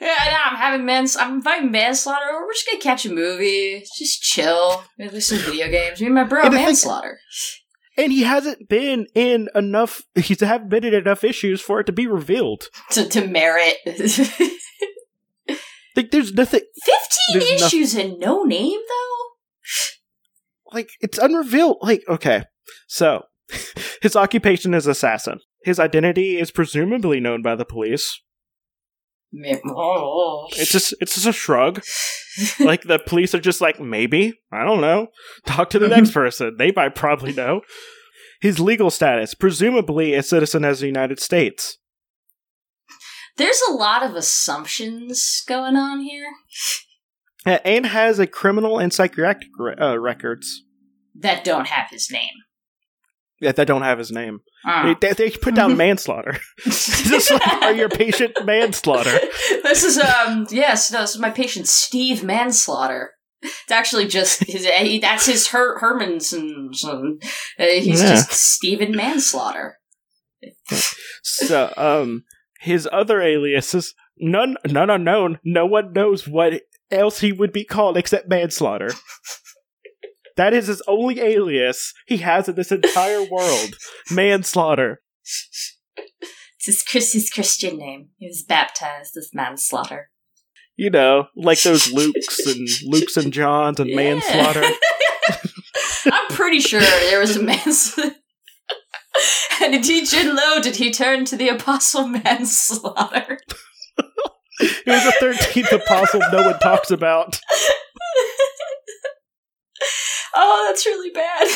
Yeah, 0.00 0.38
I'm 0.44 0.56
having 0.56 0.86
mans. 0.86 1.16
I'm 1.16 1.34
inviting 1.34 1.72
manslaughter. 1.72 2.24
over. 2.30 2.46
We're 2.46 2.52
just 2.52 2.66
gonna 2.70 2.80
catch 2.80 3.04
a 3.04 3.12
movie, 3.12 3.84
just 3.98 4.22
chill, 4.22 4.84
maybe 4.96 5.18
some 5.18 5.38
video 5.38 5.68
games. 5.68 5.98
Me 6.00 6.06
and 6.06 6.14
my 6.14 6.22
bro 6.22 6.42
And 6.44 6.54
thing- 6.54 6.64
manslaughter. 6.66 7.18
And 7.96 8.12
he 8.12 8.22
hasn't 8.22 8.68
been 8.68 9.08
in 9.16 9.48
enough. 9.56 10.02
He's 10.14 10.38
haven't 10.40 10.68
been 10.68 10.84
in 10.84 10.94
enough 10.94 11.24
issues 11.24 11.60
for 11.60 11.80
it 11.80 11.86
to 11.86 11.92
be 11.92 12.06
revealed. 12.06 12.68
to 12.92 13.08
to 13.08 13.26
merit 13.26 13.78
Like 15.98 16.12
there's 16.12 16.32
nothing. 16.32 16.60
fifteen 16.84 17.40
There's 17.40 17.62
issues 17.62 17.96
and 17.96 18.20
no 18.20 18.44
name 18.44 18.78
though. 18.88 20.72
Like 20.72 20.90
it's 21.00 21.18
unrevealed. 21.18 21.78
Like 21.82 22.04
okay, 22.08 22.44
so 22.86 23.24
his 24.00 24.14
occupation 24.14 24.74
is 24.74 24.86
assassin. 24.86 25.40
His 25.64 25.80
identity 25.80 26.38
is 26.38 26.52
presumably 26.52 27.18
known 27.18 27.42
by 27.42 27.56
the 27.56 27.64
police. 27.64 28.22
Oh. 29.66 30.46
It's 30.52 30.70
just 30.70 30.94
it's 31.00 31.16
just 31.16 31.26
a 31.26 31.32
shrug. 31.32 31.82
like 32.60 32.82
the 32.82 33.00
police 33.00 33.34
are 33.34 33.40
just 33.40 33.60
like 33.60 33.80
maybe 33.80 34.34
I 34.52 34.64
don't 34.64 34.80
know. 34.80 35.08
Talk 35.46 35.68
to 35.70 35.80
the 35.80 35.88
next 35.96 36.12
person. 36.12 36.54
They 36.58 36.70
might 36.70 36.94
probably 36.94 37.32
know. 37.32 37.62
His 38.40 38.60
legal 38.60 38.90
status, 38.90 39.34
presumably 39.34 40.14
a 40.14 40.22
citizen 40.22 40.62
of 40.62 40.78
the 40.78 40.86
United 40.86 41.18
States. 41.18 41.77
There's 43.38 43.60
a 43.68 43.72
lot 43.72 44.02
of 44.02 44.14
assumptions 44.16 45.42
going 45.48 45.76
on 45.76 46.00
here 46.00 46.26
Uh, 47.46 47.58
and 47.64 47.86
has 47.86 48.18
a 48.18 48.26
criminal 48.26 48.78
and 48.78 48.92
psychiatric 48.92 49.48
re- 49.58 49.74
uh, 49.80 49.96
records 49.96 50.64
that 51.14 51.44
don't 51.44 51.68
have 51.68 51.88
his 51.90 52.10
name. 52.10 52.34
that, 53.40 53.56
that 53.56 53.66
don't 53.68 53.82
have 53.82 53.98
his 53.98 54.10
name. 54.10 54.40
Uh. 54.66 54.94
They, 55.00 55.12
they 55.12 55.30
put 55.30 55.54
down 55.54 55.76
manslaughter. 55.84 56.36
Just 56.64 57.30
like, 57.30 57.62
are 57.62 57.72
your 57.72 57.88
patient 57.88 58.32
manslaughter? 58.44 59.18
this 59.62 59.84
is 59.84 59.98
um 59.98 60.46
yes 60.50 60.90
no 60.90 61.00
this 61.02 61.14
is 61.14 61.20
my 61.20 61.30
patient 61.30 61.68
Steve 61.68 62.22
Manslaughter. 62.24 63.12
It's 63.40 63.70
actually 63.70 64.08
just 64.08 64.42
his. 64.44 64.66
eh, 64.66 64.82
he- 64.82 64.98
That's 64.98 65.26
his 65.26 65.46
Her- 65.48 65.78
Hermanson. 65.80 66.74
son. 66.74 67.20
Uh, 67.56 67.64
he's 67.66 68.02
Yeah. 68.02 68.08
just 68.16 68.32
Stephen 68.32 68.96
Manslaughter. 68.96 69.78
So, 71.22 71.72
um, 71.76 72.24
his 72.58 72.88
other 72.92 73.20
aliases, 73.20 73.94
none, 74.18 74.56
none 74.66 74.90
unknown. 74.90 75.38
No 75.44 75.64
one 75.66 75.92
knows 75.92 76.26
what 76.28 76.62
else 76.90 77.20
he 77.20 77.32
would 77.32 77.52
be 77.52 77.64
called 77.64 77.96
except 77.96 78.28
manslaughter. 78.28 78.90
that 80.36 80.52
is 80.52 80.66
his 80.66 80.82
only 80.86 81.20
alias 81.20 81.92
he 82.06 82.18
has 82.18 82.48
in 82.48 82.54
this 82.54 82.72
entire 82.72 83.24
world. 83.30 83.74
Manslaughter. 84.10 85.00
It's 86.60 86.66
his, 86.66 86.82
Chris, 86.82 87.12
his 87.12 87.30
Christian 87.30 87.78
name. 87.78 88.08
He 88.16 88.26
was 88.26 88.42
baptized 88.42 89.16
as 89.16 89.30
Manslaughter. 89.32 90.10
You 90.74 90.90
know, 90.90 91.28
like 91.36 91.62
those 91.62 91.86
Lukes 91.86 92.44
and 92.46 92.66
Lukes 92.92 93.16
and 93.16 93.32
Johns 93.32 93.78
and 93.78 93.88
Yeah. 93.88 93.94
manslaughter. 93.94 94.64
I'm 96.06 96.26
pretty 96.34 96.58
sure 96.58 96.80
there 96.80 97.20
was 97.20 97.36
a 97.36 97.42
manslaughter. 97.44 98.16
and 99.62 99.74
indeed, 99.74 100.06
Jin 100.08 100.34
Lo 100.34 100.60
did 100.60 100.76
he 100.76 100.90
turn 100.90 101.24
to 101.26 101.36
the 101.36 101.48
apostle 101.48 102.06
manslaughter. 102.08 103.38
He 104.60 104.90
was 104.90 105.04
the 105.04 105.14
thirteenth 105.20 105.70
apostle 105.70 106.18
no 106.32 106.42
one 106.42 106.58
talks 106.58 106.90
about. 106.90 107.38
oh, 110.34 110.64
that's 110.68 110.84
really 110.84 111.10
bad. 111.10 111.46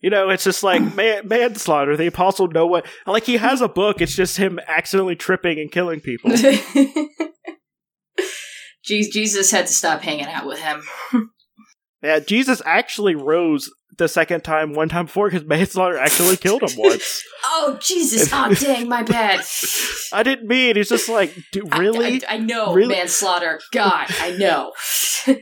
You 0.00 0.10
know, 0.10 0.28
it's 0.30 0.42
just 0.42 0.64
like 0.64 0.82
man, 0.96 1.28
manslaughter. 1.28 1.96
The 1.96 2.08
apostle 2.08 2.48
no 2.48 2.66
one 2.66 2.82
like 3.06 3.22
he 3.26 3.36
has 3.36 3.60
a 3.60 3.68
book. 3.68 4.00
It's 4.00 4.16
just 4.16 4.38
him 4.38 4.58
accidentally 4.66 5.14
tripping 5.14 5.60
and 5.60 5.70
killing 5.70 6.00
people. 6.00 6.32
Je- 8.84 9.10
Jesus 9.10 9.52
had 9.52 9.68
to 9.68 9.72
stop 9.72 10.00
hanging 10.00 10.26
out 10.26 10.46
with 10.46 10.58
him. 10.58 10.82
Yeah, 12.02 12.18
Jesus 12.18 12.60
actually 12.66 13.14
rose 13.14 13.70
the 13.98 14.08
second 14.08 14.42
time, 14.42 14.72
one 14.72 14.88
time 14.88 15.06
before, 15.06 15.28
because 15.30 15.46
manslaughter 15.46 15.98
actually 15.98 16.36
killed 16.36 16.62
him 16.62 16.76
once. 16.76 17.22
Oh, 17.44 17.76
Jesus. 17.82 18.30
Oh, 18.32 18.54
dang, 18.60 18.88
my 18.88 19.02
bad. 19.02 19.44
I 20.12 20.22
didn't 20.22 20.46
mean. 20.48 20.76
It's 20.76 20.88
just 20.88 21.08
like, 21.08 21.34
really? 21.76 22.24
I, 22.26 22.34
I 22.34 22.38
know, 22.38 22.72
Really? 22.72 22.94
manslaughter. 22.94 23.60
God, 23.72 24.06
I 24.20 24.30
know. 24.36 24.72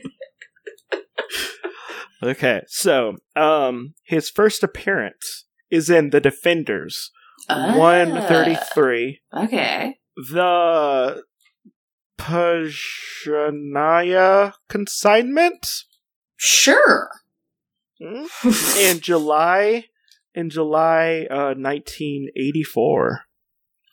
okay, 2.23 2.61
so 2.67 3.15
um, 3.35 3.93
his 4.03 4.29
first 4.29 4.63
appearance 4.63 5.45
is 5.69 5.89
in 5.89 6.09
The 6.09 6.19
Defenders, 6.19 7.11
Ah, 7.49 7.77
one 7.77 8.13
thirty 8.27 8.57
three. 8.73 9.21
Okay. 9.35 9.97
The 10.15 11.23
Pajanaya 13.21 14.53
consignment 14.69 15.83
Sure. 16.35 17.09
In 18.01 18.99
July 18.99 19.85
in 20.33 20.49
July 20.49 21.27
uh, 21.29 21.53
nineteen 21.57 22.29
eighty 22.35 22.63
four. 22.63 23.21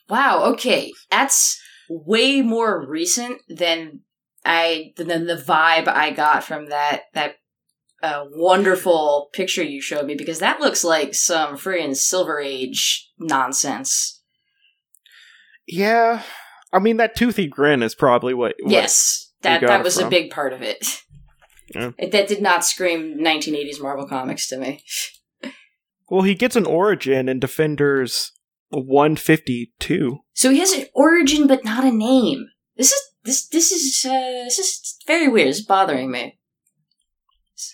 Wow. 0.09 0.45
Okay, 0.53 0.91
that's 1.11 1.61
way 1.89 2.41
more 2.41 2.85
recent 2.87 3.41
than 3.47 4.01
I 4.43 4.93
than 4.95 5.27
the 5.27 5.35
vibe 5.35 5.87
I 5.87 6.11
got 6.11 6.43
from 6.43 6.67
that 6.67 7.03
that 7.13 7.35
uh, 8.01 8.25
wonderful 8.31 9.29
picture 9.33 9.63
you 9.63 9.81
showed 9.81 10.05
me 10.05 10.15
because 10.15 10.39
that 10.39 10.59
looks 10.59 10.83
like 10.83 11.13
some 11.13 11.55
freaking 11.55 11.95
Silver 11.95 12.39
Age 12.39 13.11
nonsense. 13.19 14.21
Yeah, 15.67 16.23
I 16.73 16.79
mean 16.79 16.97
that 16.97 17.15
toothy 17.15 17.47
grin 17.47 17.83
is 17.83 17.93
probably 17.93 18.33
what. 18.33 18.55
what 18.61 18.71
yes, 18.71 19.31
that 19.41 19.61
that 19.61 19.83
was 19.83 19.99
a 19.99 20.09
big 20.09 20.31
part 20.31 20.53
of 20.53 20.61
it. 20.61 21.03
Yeah. 21.73 21.91
It- 21.97 22.11
that 22.11 22.27
did 22.27 22.41
not 22.41 22.65
scream 22.65 23.17
1980s 23.19 23.81
Marvel 23.81 24.07
comics 24.07 24.47
to 24.49 24.57
me. 24.57 24.83
Well, 26.09 26.23
he 26.23 26.33
gets 26.35 26.55
an 26.55 26.65
origin 26.65 27.29
in 27.29 27.39
Defenders 27.39 28.31
152. 28.69 30.19
So 30.33 30.49
he 30.51 30.59
has 30.59 30.71
an 30.73 30.85
origin 30.93 31.47
but 31.47 31.63
not 31.63 31.83
a 31.83 31.91
name. 31.91 32.45
This 32.77 32.91
is 32.91 33.01
this 33.23 33.47
this 33.49 33.71
is 33.71 34.05
uh, 34.05 34.43
this 34.45 34.57
is 34.57 34.97
very 35.05 35.27
weird. 35.27 35.49
It's 35.49 35.61
bothering 35.61 36.09
me. 36.11 36.37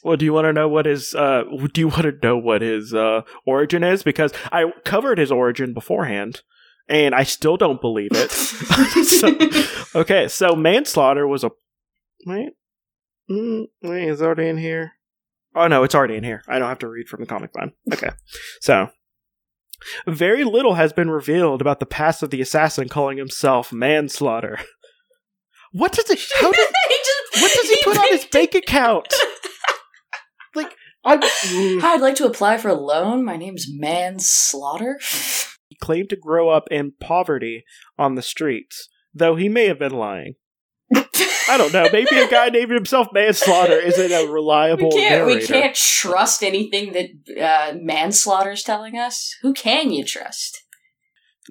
Well, 0.04 0.18
do 0.18 0.26
you 0.26 0.34
want 0.34 0.46
to 0.46 0.54
know 0.54 0.68
what 0.68 0.86
his 0.88 1.14
uh 1.14 1.44
do 1.74 1.82
you 1.82 1.88
want 1.90 2.04
to 2.04 2.14
know 2.24 2.38
what 2.38 2.62
his 2.62 2.94
uh 2.94 3.22
origin 3.46 3.84
is 3.84 4.04
because 4.04 4.34
I 4.52 4.66
covered 4.84 5.18
his 5.20 5.32
origin 5.32 5.74
beforehand 5.74 6.42
and 6.90 7.14
I 7.16 7.24
still 7.24 7.56
don't 7.58 7.80
believe 7.82 8.12
it. 8.14 8.32
So- 9.06 10.00
okay, 10.02 10.28
so 10.28 10.56
manslaughter 10.56 11.28
was 11.28 11.44
a 11.44 11.52
wait. 12.26 12.50
Mm, 13.30 13.66
wait, 13.82 14.08
is 14.08 14.22
already 14.22 14.48
in 14.48 14.58
here? 14.58 14.94
Oh 15.56 15.68
no, 15.68 15.84
it's 15.84 15.96
already 15.96 16.16
in 16.16 16.24
here. 16.24 16.44
I 16.48 16.60
don't 16.60 16.70
have 16.70 16.80
to 16.80 16.88
read 16.88 17.08
from 17.08 17.22
the 17.22 17.26
comic 17.26 17.56
line. 17.56 17.72
Okay. 17.92 18.10
So 18.62 18.90
very 20.08 20.44
little 20.44 20.76
has 20.76 20.94
been 20.94 21.10
revealed 21.10 21.62
about 21.62 21.80
the 21.80 21.86
past 21.86 22.24
of 22.24 22.30
the 22.30 22.42
assassin 22.42 22.90
calling 22.90 23.18
himself 23.18 23.72
manslaughter. 23.72 24.60
What 25.72 25.92
does 25.92 26.10
it 26.10 26.20
how 26.40 26.54
he 26.54 26.96
just, 26.96 27.44
what 27.44 27.52
does 27.52 27.70
he 27.70 27.84
put 27.84 27.98
on 27.98 28.08
his 28.10 28.26
bank 28.26 28.56
account? 28.56 29.14
Like 30.56 30.74
I'm 31.04 31.20
mm. 31.20 31.82
Hi, 31.82 31.96
I'd 31.96 32.02
like 32.02 32.16
to 32.16 32.26
apply 32.26 32.60
for 32.60 32.70
a 32.70 32.76
loan. 32.76 33.26
My 33.26 33.36
name's 33.36 33.66
Manslaughter. 33.70 34.98
he 35.68 35.76
claimed 35.76 36.10
to 36.12 36.16
grow 36.16 36.48
up 36.48 36.70
in 36.72 36.94
poverty 37.02 37.66
on 38.00 38.16
the 38.16 38.22
streets, 38.22 38.88
though 39.14 39.36
he 39.36 39.50
may 39.50 39.66
have 39.66 39.78
been 39.78 39.92
lying. 39.92 40.36
I 41.48 41.58
don't 41.58 41.74
know. 41.74 41.88
Maybe 41.92 42.18
a 42.18 42.30
guy 42.30 42.50
named 42.50 42.72
himself 42.72 43.08
Manslaughter 43.14 43.80
isn't 43.80 44.12
a 44.12 44.32
reliable 44.32 44.90
we 44.90 44.96
can't. 44.96 45.28
narrator. 45.28 45.40
We 45.40 45.48
can't 45.48 45.76
trust 45.76 46.44
anything 46.44 46.94
that 46.94 47.42
uh, 47.42 47.78
Manslaughter's 47.80 48.64
telling 48.64 48.98
us. 48.98 49.36
Who 49.42 49.54
can 49.54 49.92
you 49.92 50.04
trust? 50.04 50.62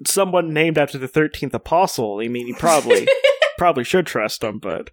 Someone 0.05 0.53
named 0.53 0.77
after 0.77 0.97
the 0.97 1.07
thirteenth 1.07 1.53
apostle. 1.53 2.19
I 2.23 2.27
mean, 2.27 2.47
you 2.47 2.55
probably 2.55 3.07
probably 3.57 3.83
should 3.83 4.05
trust 4.05 4.43
him, 4.43 4.59
but 4.59 4.89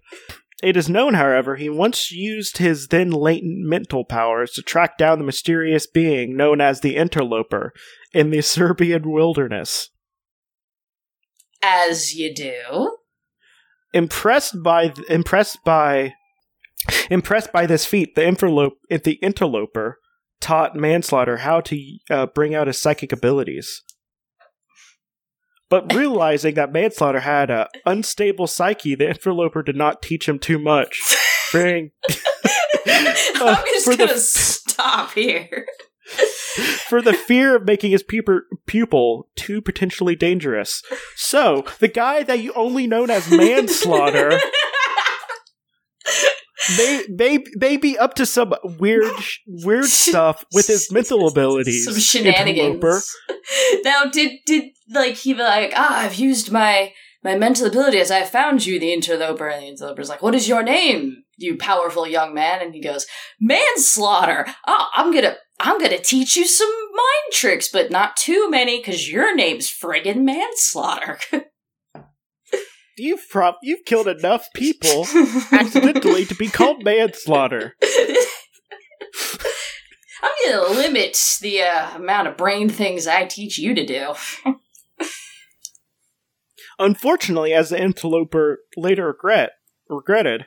it 0.63 0.77
is 0.77 0.89
known, 0.89 1.15
however, 1.15 1.57
he 1.57 1.69
once 1.69 2.09
used 2.09 2.57
his 2.57 2.87
then 2.87 3.11
latent 3.11 3.67
mental 3.67 4.05
powers 4.05 4.51
to 4.53 4.61
track 4.61 4.97
down 4.97 5.19
the 5.19 5.25
mysterious 5.25 5.85
being 5.85 6.37
known 6.37 6.61
as 6.61 6.79
the 6.79 6.95
Interloper 6.95 7.73
in 8.13 8.29
the 8.29 8.41
Serbian 8.41 9.11
wilderness. 9.11 9.89
As 11.61 12.13
you 12.15 12.33
do. 12.33 12.97
Impressed 13.93 14.61
by 14.63 14.93
impressed 15.09 15.63
by 15.63 16.13
impressed 17.09 17.51
by 17.51 17.65
this 17.65 17.85
feat, 17.85 18.15
the 18.15 18.21
interlope 18.21 19.03
the 19.03 19.13
interloper 19.21 19.99
taught 20.41 20.75
manslaughter 20.75 21.37
how 21.37 21.61
to 21.61 21.97
uh, 22.09 22.25
bring 22.27 22.53
out 22.53 22.67
his 22.67 22.79
psychic 22.79 23.11
abilities. 23.11 23.81
But 25.69 25.93
realizing 25.93 26.53
that 26.55 26.71
manslaughter 26.71 27.21
had 27.21 27.49
an 27.49 27.65
unstable 27.85 28.45
psyche, 28.45 28.93
the 28.93 29.09
interloper 29.09 29.63
did 29.63 29.75
not 29.75 30.01
teach 30.01 30.27
him 30.27 30.37
too 30.37 30.59
much. 30.59 31.01
Bring 31.51 31.91
I'm 32.87 33.63
just 33.65 33.97
gonna 33.97 34.17
stop 34.17 35.13
here. 35.13 35.65
For 36.87 37.01
the 37.01 37.13
fear 37.13 37.55
of 37.55 37.65
making 37.65 37.91
his 37.91 38.03
pupil, 38.03 38.41
pupil 38.65 39.29
too 39.35 39.61
potentially 39.61 40.15
dangerous. 40.15 40.83
So, 41.15 41.65
the 41.79 41.87
guy 41.87 42.23
that 42.23 42.39
you 42.39 42.53
only 42.53 42.87
known 42.87 43.09
as 43.09 43.29
manslaughter 43.29 44.31
may, 46.77 47.03
may, 47.09 47.43
may 47.55 47.77
be 47.77 47.97
up 47.97 48.13
to 48.15 48.25
some 48.25 48.53
weird 48.79 49.11
weird 49.47 49.85
stuff 49.89 50.45
with 50.53 50.67
his 50.67 50.91
mental 50.91 51.27
abilities. 51.27 51.85
Some 51.85 51.99
shenanigans. 51.99 53.15
Now, 53.83 54.05
did 54.05 54.39
did 54.45 54.71
like 54.93 55.15
he 55.15 55.33
be 55.33 55.41
like, 55.41 55.73
ah, 55.75 55.99
I've 55.99 56.15
used 56.15 56.49
my 56.49 56.93
my 57.23 57.35
mental 57.35 57.67
abilities. 57.67 58.09
I 58.11 58.23
found 58.23 58.65
you, 58.65 58.79
the 58.79 58.93
interloper. 58.93 59.47
And 59.47 59.63
the 59.63 59.67
interloper's 59.67 60.09
like, 60.09 60.21
what 60.21 60.35
is 60.35 60.47
your 60.47 60.63
name, 60.63 61.23
you 61.37 61.57
powerful 61.57 62.07
young 62.07 62.33
man? 62.33 62.61
And 62.61 62.73
he 62.73 62.81
goes, 62.81 63.05
manslaughter. 63.39 64.47
Oh, 64.65 64.87
I'm 64.93 65.13
gonna 65.13 65.35
I'm 65.59 65.79
gonna 65.79 65.99
teach 65.99 66.35
you 66.35 66.47
some 66.47 66.71
mind 66.91 67.33
tricks, 67.33 67.69
but 67.71 67.91
not 67.91 68.17
too 68.17 68.49
many, 68.49 68.79
because 68.79 69.11
your 69.11 69.35
name's 69.35 69.69
friggin' 69.69 70.23
manslaughter. 70.23 71.19
You've 72.97 73.27
prob- 73.27 73.55
you've 73.63 73.85
killed 73.85 74.07
enough 74.07 74.47
people 74.53 75.07
accidentally 75.51 76.25
to 76.25 76.35
be 76.35 76.47
called 76.47 76.83
manslaughter. 76.83 77.75
I'm 80.21 80.31
gonna 80.45 80.67
limit 80.73 81.17
the 81.41 81.63
uh, 81.63 81.95
amount 81.95 82.27
of 82.27 82.37
brain 82.37 82.69
things 82.69 83.07
I 83.07 83.25
teach 83.25 83.57
you 83.57 83.73
to 83.73 83.83
do. 83.83 84.13
Unfortunately, 86.77 87.53
as 87.53 87.69
the 87.69 87.81
interloper 87.81 88.59
later 88.77 89.07
regret 89.07 89.53
regretted, 89.89 90.45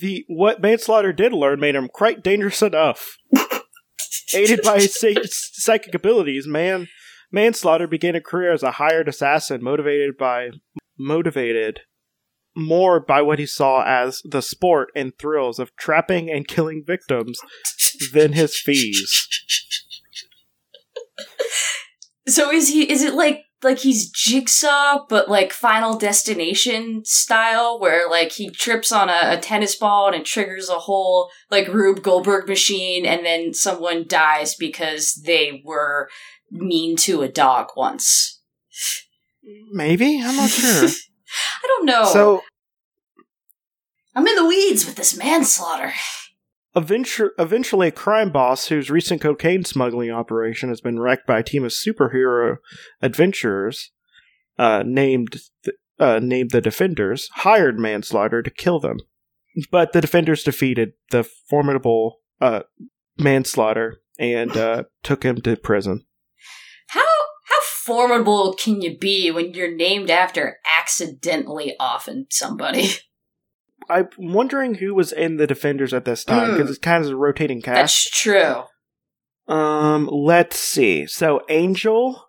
the 0.00 0.24
what 0.28 0.60
manslaughter 0.60 1.12
did 1.12 1.32
learn 1.32 1.60
made 1.60 1.74
him 1.74 1.88
quite 1.88 2.22
dangerous 2.22 2.60
enough. 2.60 3.16
Aided 4.34 4.62
by 4.64 4.80
his 4.80 4.96
psychic 5.52 5.94
abilities, 5.94 6.46
man 6.46 6.88
manslaughter 7.30 7.86
began 7.86 8.14
a 8.14 8.20
career 8.20 8.52
as 8.52 8.62
a 8.62 8.72
hired 8.72 9.08
assassin, 9.08 9.62
motivated 9.62 10.16
by 10.18 10.50
motivated 10.98 11.80
more 12.56 13.00
by 13.00 13.22
what 13.22 13.38
he 13.38 13.46
saw 13.46 13.84
as 13.86 14.20
the 14.24 14.42
sport 14.42 14.90
and 14.94 15.16
thrills 15.18 15.58
of 15.58 15.74
trapping 15.76 16.30
and 16.30 16.48
killing 16.48 16.82
victims 16.84 17.38
than 18.12 18.32
his 18.32 18.58
fees. 18.58 19.28
So 22.26 22.52
is 22.52 22.68
he? 22.68 22.90
Is 22.90 23.02
it 23.02 23.14
like 23.14 23.44
like 23.62 23.78
he's 23.78 24.08
Jigsaw, 24.08 25.06
but 25.08 25.28
like 25.28 25.52
Final 25.52 25.96
Destination 25.96 27.04
style, 27.04 27.78
where 27.78 28.08
like 28.08 28.32
he 28.32 28.50
trips 28.50 28.90
on 28.90 29.08
a, 29.08 29.20
a 29.24 29.38
tennis 29.38 29.76
ball 29.76 30.06
and 30.06 30.16
it 30.16 30.24
triggers 30.24 30.68
a 30.68 30.78
whole 30.78 31.30
like 31.50 31.68
Rube 31.68 32.02
Goldberg 32.02 32.48
machine, 32.48 33.04
and 33.04 33.24
then 33.24 33.52
someone 33.52 34.06
dies 34.06 34.54
because 34.54 35.14
they 35.26 35.62
were 35.64 36.08
mean 36.50 36.96
to 36.96 37.22
a 37.22 37.28
dog 37.28 37.68
once. 37.76 38.40
Maybe 39.72 40.20
I'm 40.22 40.36
not 40.36 40.50
sure. 40.50 40.88
I 41.62 41.66
don't 41.66 41.86
know. 41.86 42.04
so 42.04 42.42
I'm 44.14 44.26
in 44.26 44.36
the 44.36 44.46
weeds 44.46 44.86
with 44.86 44.96
this 44.96 45.16
manslaughter. 45.16 45.92
Eventually, 46.76 47.30
eventually, 47.36 47.88
a 47.88 47.92
crime 47.92 48.30
boss 48.30 48.68
whose 48.68 48.90
recent 48.90 49.20
cocaine 49.20 49.64
smuggling 49.64 50.10
operation 50.10 50.68
has 50.68 50.80
been 50.80 51.00
wrecked 51.00 51.26
by 51.26 51.40
a 51.40 51.42
team 51.42 51.64
of 51.64 51.72
superhero 51.72 52.58
adventurers 53.02 53.90
uh, 54.56 54.84
named 54.86 55.40
th- 55.64 55.76
uh, 55.98 56.20
named 56.22 56.52
the 56.52 56.60
Defenders 56.60 57.28
hired 57.34 57.78
Manslaughter 57.78 58.40
to 58.42 58.50
kill 58.50 58.78
them, 58.78 58.98
but 59.72 59.92
the 59.92 60.00
Defenders 60.00 60.44
defeated 60.44 60.92
the 61.10 61.24
formidable 61.24 62.20
uh, 62.40 62.60
Manslaughter 63.18 64.00
and 64.18 64.56
uh, 64.56 64.84
took 65.02 65.24
him 65.24 65.40
to 65.40 65.56
prison. 65.56 66.06
How 66.88 67.00
how 67.00 67.60
formidable 67.62 68.54
can 68.54 68.80
you 68.80 68.96
be 68.96 69.32
when 69.32 69.54
you're 69.54 69.74
named 69.74 70.08
after 70.08 70.58
accidentally 70.78 71.74
offing 71.80 72.26
somebody? 72.30 72.90
I'm 73.90 74.08
wondering 74.18 74.76
who 74.76 74.94
was 74.94 75.12
in 75.12 75.36
the 75.36 75.46
Defenders 75.46 75.92
at 75.92 76.04
this 76.04 76.24
time 76.24 76.52
because 76.52 76.66
Hmm. 76.66 76.70
it's 76.70 76.78
kind 76.78 77.04
of 77.04 77.10
a 77.10 77.16
rotating 77.16 77.60
cast. 77.62 77.76
That's 77.76 78.10
true. 78.10 78.62
Um, 79.48 80.08
let's 80.12 80.58
see. 80.58 81.06
So 81.06 81.42
Angel, 81.48 82.28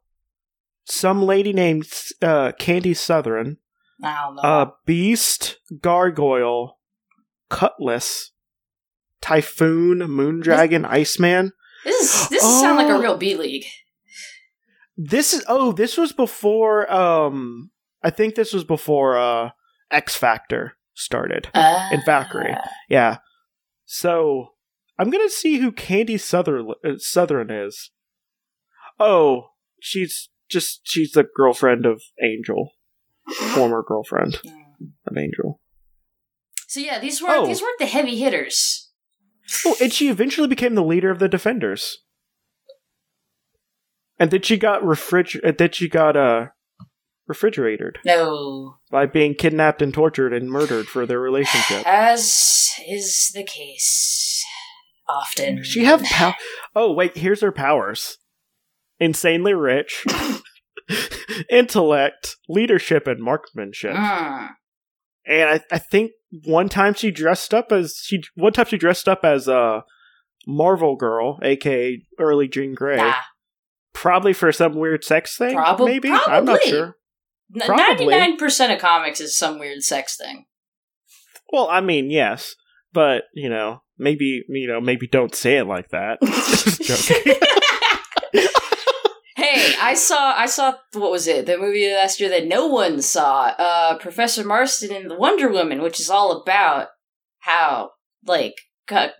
some 0.86 1.21
lady 1.24 1.54
named 1.54 1.88
uh, 2.21 2.52
Candy 2.58 2.93
Southern, 2.95 3.58
I 4.04 4.21
don't 4.24 4.36
know. 4.36 4.41
uh, 4.41 4.71
Beast, 4.86 5.58
Gargoyle, 5.82 6.80
Cutlass, 7.50 8.32
Typhoon, 9.21 10.00
Moondragon, 10.00 10.86
Iceman. 10.86 11.54
this 11.86 12.02
is 12.24 12.30
this 12.30 12.43
is 12.43 12.60
sound 12.60 12.78
like 12.78 12.88
a 12.89 12.93
Oh. 12.95 13.02
real 13.02 13.17
B 13.17 13.36
league. 13.36 13.65
This 14.97 15.34
is 15.34 15.43
oh, 15.47 15.71
this 15.71 15.97
was 15.97 16.12
before. 16.12 16.91
Um, 16.91 17.71
I 18.04 18.10
think 18.10 18.36
this 18.36 18.54
was 18.54 18.63
before 18.63 19.17
uh 19.17 19.52
X 19.91 20.15
Factor 20.15 20.76
started. 21.01 21.49
Uh, 21.53 21.89
In 21.91 22.01
Valkyrie. 22.05 22.55
Yeah. 22.89 23.17
So 23.85 24.49
I'm 24.97 25.09
gonna 25.09 25.29
see 25.29 25.57
who 25.59 25.71
Candy 25.71 26.17
Southern 26.17 26.69
uh, 26.85 26.91
Southern 26.97 27.49
is. 27.51 27.91
Oh, 28.99 29.49
she's 29.81 30.29
just 30.49 30.81
she's 30.83 31.11
the 31.11 31.25
girlfriend 31.35 31.85
of 31.85 32.01
Angel, 32.23 32.71
former 33.53 33.83
girlfriend 33.85 34.39
of 35.07 35.17
Angel. 35.17 35.59
So 36.67 36.79
yeah, 36.79 36.99
these 36.99 37.21
weren't 37.21 37.43
Oh. 37.43 37.45
these 37.47 37.61
weren't 37.61 37.79
the 37.79 37.85
heavy 37.85 38.17
hitters. 38.17 38.89
Oh, 39.65 39.75
and 39.81 39.91
she 39.91 40.07
eventually 40.07 40.47
became 40.47 40.75
the 40.75 40.83
leader 40.83 41.09
of 41.11 41.19
the 41.19 41.27
Defenders. 41.27 41.97
And 44.19 44.31
then 44.31 44.41
she 44.43 44.55
got 44.57 44.81
refriger. 44.83 45.45
uh, 45.45 45.51
Then 45.57 45.71
she 45.71 45.89
got 45.89 46.15
uh 46.15 46.47
refrigerated 47.31 47.97
No, 48.05 48.75
by 48.91 49.05
being 49.05 49.33
kidnapped 49.35 49.81
and 49.81 49.93
tortured 49.93 50.33
and 50.33 50.49
murdered 50.49 50.87
for 50.87 51.05
their 51.05 51.19
relationship. 51.19 51.83
as 51.87 52.69
is 52.87 53.31
the 53.33 53.43
case 53.43 54.43
often. 55.07 55.63
She 55.63 55.85
have 55.85 56.03
power? 56.03 56.35
Oh 56.75 56.91
wait, 56.91 57.15
here's 57.17 57.41
her 57.41 57.51
powers: 57.51 58.17
insanely 58.99 59.53
rich, 59.53 60.05
intellect, 61.49 62.37
leadership, 62.49 63.07
and 63.07 63.21
marksmanship. 63.21 63.95
Mm. 63.95 64.49
And 65.25 65.49
I, 65.49 65.61
I 65.71 65.77
think 65.77 66.11
one 66.45 66.69
time 66.69 66.93
she 66.93 67.11
dressed 67.11 67.53
up 67.53 67.71
as 67.71 67.95
she. 68.03 68.21
One 68.35 68.53
time 68.53 68.65
she 68.65 68.77
dressed 68.77 69.07
up 69.07 69.23
as 69.23 69.47
a 69.47 69.83
Marvel 70.47 70.95
girl, 70.95 71.39
aka 71.43 72.01
early 72.19 72.47
Jean 72.47 72.73
Grey, 72.73 72.97
Nah. 72.97 73.13
probably 73.93 74.33
for 74.33 74.51
some 74.51 74.73
weird 74.75 75.03
sex 75.03 75.37
thing. 75.37 75.59
Maybe 75.79 76.09
I'm 76.11 76.45
not 76.45 76.63
sure. 76.63 76.95
Probably. 77.59 78.07
Ninety-nine 78.07 78.37
percent 78.37 78.71
of 78.71 78.79
comics 78.79 79.19
is 79.19 79.37
some 79.37 79.59
weird 79.59 79.83
sex 79.83 80.17
thing. 80.17 80.45
Well, 81.51 81.67
I 81.69 81.81
mean, 81.81 82.09
yes, 82.09 82.55
but 82.93 83.23
you 83.33 83.49
know, 83.49 83.81
maybe 83.97 84.43
you 84.47 84.67
know, 84.67 84.79
maybe 84.81 85.07
don't 85.07 85.35
say 85.35 85.57
it 85.57 85.65
like 85.65 85.89
that. 85.89 86.19
Just 86.21 87.07
joking. 87.09 87.33
hey, 89.35 89.73
I 89.81 89.93
saw 89.95 90.33
I 90.35 90.45
saw 90.45 90.73
what 90.93 91.11
was 91.11 91.27
it? 91.27 91.45
The 91.45 91.57
movie 91.57 91.91
last 91.93 92.19
year 92.19 92.29
that 92.29 92.47
no 92.47 92.67
one 92.67 93.01
saw. 93.01 93.53
Uh 93.57 93.97
Professor 93.97 94.45
Marston 94.45 94.93
and 94.93 95.09
the 95.09 95.15
Wonder 95.17 95.49
Woman, 95.49 95.81
which 95.81 95.99
is 95.99 96.09
all 96.09 96.41
about 96.41 96.87
how 97.39 97.91
like 98.25 98.55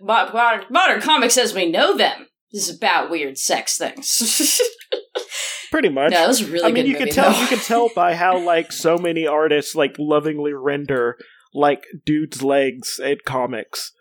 modern, 0.00 0.64
modern 0.70 1.00
comics 1.00 1.36
as 1.36 1.54
we 1.54 1.70
know 1.70 1.96
them 1.96 2.26
is 2.52 2.68
about 2.74 3.10
weird 3.10 3.38
sex 3.38 3.76
things. 3.78 4.60
Pretty 5.70 5.88
much. 5.88 6.10
no, 6.12 6.24
it 6.24 6.28
was 6.28 6.44
really 6.48 6.68
I 6.68 6.72
mean, 6.72 6.86
you 6.86 6.92
movie, 6.92 7.06
can 7.06 7.14
tell 7.14 7.32
though. 7.32 7.40
you 7.40 7.46
can 7.46 7.58
tell 7.58 7.88
by 7.94 8.14
how 8.22 8.38
like 8.38 8.72
so 8.72 8.98
many 8.98 9.26
artists 9.26 9.74
like 9.74 9.96
lovingly 9.98 10.52
render 10.52 11.16
like 11.54 11.84
dude's 12.04 12.42
legs 12.42 12.98
in 13.02 13.18
comics. 13.26 13.92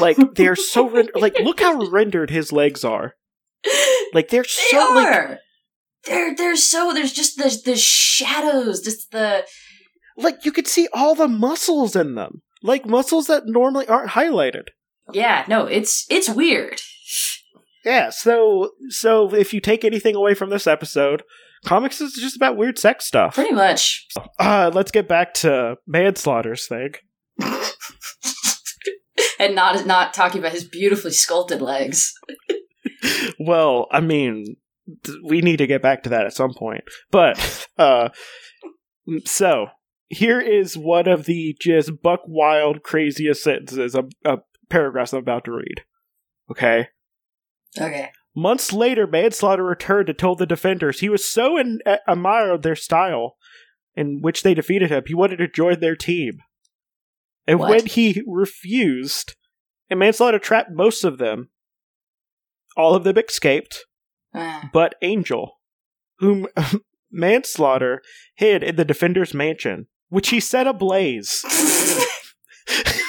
Like 0.00 0.16
they're 0.34 0.56
so 0.56 0.88
rend- 0.88 1.10
like 1.14 1.38
look 1.40 1.60
how 1.60 1.74
rendered 1.86 2.30
his 2.30 2.52
legs 2.52 2.84
are. 2.84 3.14
Like 4.14 4.28
they're 4.28 4.42
They 4.42 4.48
so 4.48 4.92
like. 4.94 5.38
They're 6.06 6.34
they're 6.34 6.56
so 6.56 6.92
there's 6.94 7.12
just 7.12 7.36
the 7.36 7.60
the 7.64 7.76
shadows, 7.76 8.80
just 8.82 9.10
the 9.10 9.44
like 10.16 10.44
you 10.44 10.52
could 10.52 10.66
see 10.68 10.88
all 10.94 11.14
the 11.14 11.28
muscles 11.28 11.94
in 11.96 12.14
them. 12.14 12.42
Like 12.62 12.86
muscles 12.86 13.26
that 13.26 13.44
normally 13.46 13.86
aren't 13.86 14.10
highlighted. 14.10 14.68
yeah. 15.12 15.44
No, 15.48 15.66
it's 15.66 16.06
it's 16.08 16.28
weird. 16.30 16.80
Yeah, 17.84 18.10
so 18.10 18.72
so 18.88 19.34
if 19.34 19.54
you 19.54 19.60
take 19.60 19.84
anything 19.84 20.14
away 20.14 20.34
from 20.34 20.50
this 20.50 20.66
episode, 20.66 21.22
comics 21.64 22.00
is 22.00 22.14
just 22.14 22.36
about 22.36 22.56
weird 22.56 22.78
sex 22.78 23.04
stuff. 23.04 23.34
Pretty 23.34 23.54
much. 23.54 24.06
Uh, 24.38 24.70
let's 24.72 24.90
get 24.90 25.08
back 25.08 25.34
to 25.34 25.76
manslaughter's 25.86 26.66
thing. 26.66 26.94
and 29.38 29.54
not 29.54 29.86
not 29.86 30.12
talking 30.12 30.40
about 30.40 30.52
his 30.52 30.64
beautifully 30.64 31.12
sculpted 31.12 31.62
legs. 31.62 32.12
Well, 33.38 33.86
I 33.92 34.00
mean, 34.00 34.56
we 35.24 35.40
need 35.40 35.58
to 35.58 35.66
get 35.66 35.82
back 35.82 36.02
to 36.02 36.08
that 36.10 36.26
at 36.26 36.34
some 36.34 36.54
point. 36.54 36.84
But 37.10 37.66
uh 37.78 38.08
so 39.24 39.68
here 40.08 40.40
is 40.40 40.76
one 40.76 41.08
of 41.08 41.24
the 41.26 41.56
just 41.60 42.02
buck 42.02 42.20
wild 42.26 42.82
craziest 42.82 43.42
sentences 43.42 43.94
of 43.94 44.10
uh, 44.24 44.38
paragraphs 44.68 45.12
I'm 45.12 45.20
about 45.20 45.44
to 45.44 45.52
read. 45.52 45.84
Okay. 46.50 46.88
Okay. 47.78 48.10
Months 48.36 48.72
later, 48.72 49.06
Manslaughter 49.06 49.64
returned 49.64 50.08
and 50.08 50.18
told 50.18 50.38
the 50.38 50.46
defenders 50.46 51.00
he 51.00 51.08
was 51.08 51.24
so 51.24 51.56
in- 51.58 51.80
admired 52.06 52.62
their 52.62 52.76
style 52.76 53.36
in 53.96 54.20
which 54.20 54.42
they 54.44 54.54
defeated 54.54 54.90
him, 54.90 55.02
he 55.06 55.14
wanted 55.14 55.38
to 55.38 55.48
join 55.48 55.80
their 55.80 55.96
team. 55.96 56.38
And 57.48 57.58
What? 57.58 57.70
when 57.70 57.86
he 57.86 58.22
refused, 58.28 59.34
and 59.90 59.98
Manslaughter 59.98 60.38
trapped 60.38 60.70
most 60.70 61.02
of 61.02 61.18
them, 61.18 61.50
all 62.76 62.94
of 62.94 63.02
them 63.04 63.18
escaped, 63.18 63.84
Uh, 64.32 64.62
but 64.72 64.94
Angel, 65.02 65.58
whom 66.18 66.46
Manslaughter 67.10 68.02
hid 68.36 68.62
in 68.62 68.76
the 68.76 68.84
defender's 68.84 69.34
mansion, 69.34 69.88
which 70.10 70.28
he 70.28 70.38
set 70.38 70.66
ablaze. 70.68 71.42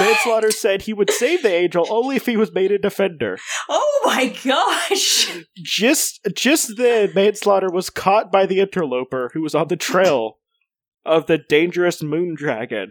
Manslaughter 0.00 0.50
said 0.50 0.82
he 0.82 0.92
would 0.92 1.10
save 1.10 1.42
the 1.42 1.52
angel 1.52 1.86
only 1.90 2.16
if 2.16 2.26
he 2.26 2.36
was 2.36 2.52
made 2.52 2.72
a 2.72 2.78
defender. 2.78 3.38
oh 3.68 4.02
my 4.04 4.34
gosh! 4.44 5.44
Just 5.56 6.20
just 6.34 6.76
then, 6.76 7.12
Manslaughter 7.14 7.70
was 7.70 7.90
caught 7.90 8.32
by 8.32 8.46
the 8.46 8.60
interloper 8.60 9.30
who 9.34 9.42
was 9.42 9.54
on 9.54 9.68
the 9.68 9.76
trail 9.76 10.38
of 11.04 11.26
the 11.26 11.38
dangerous 11.38 12.02
moon 12.02 12.34
dragon, 12.34 12.90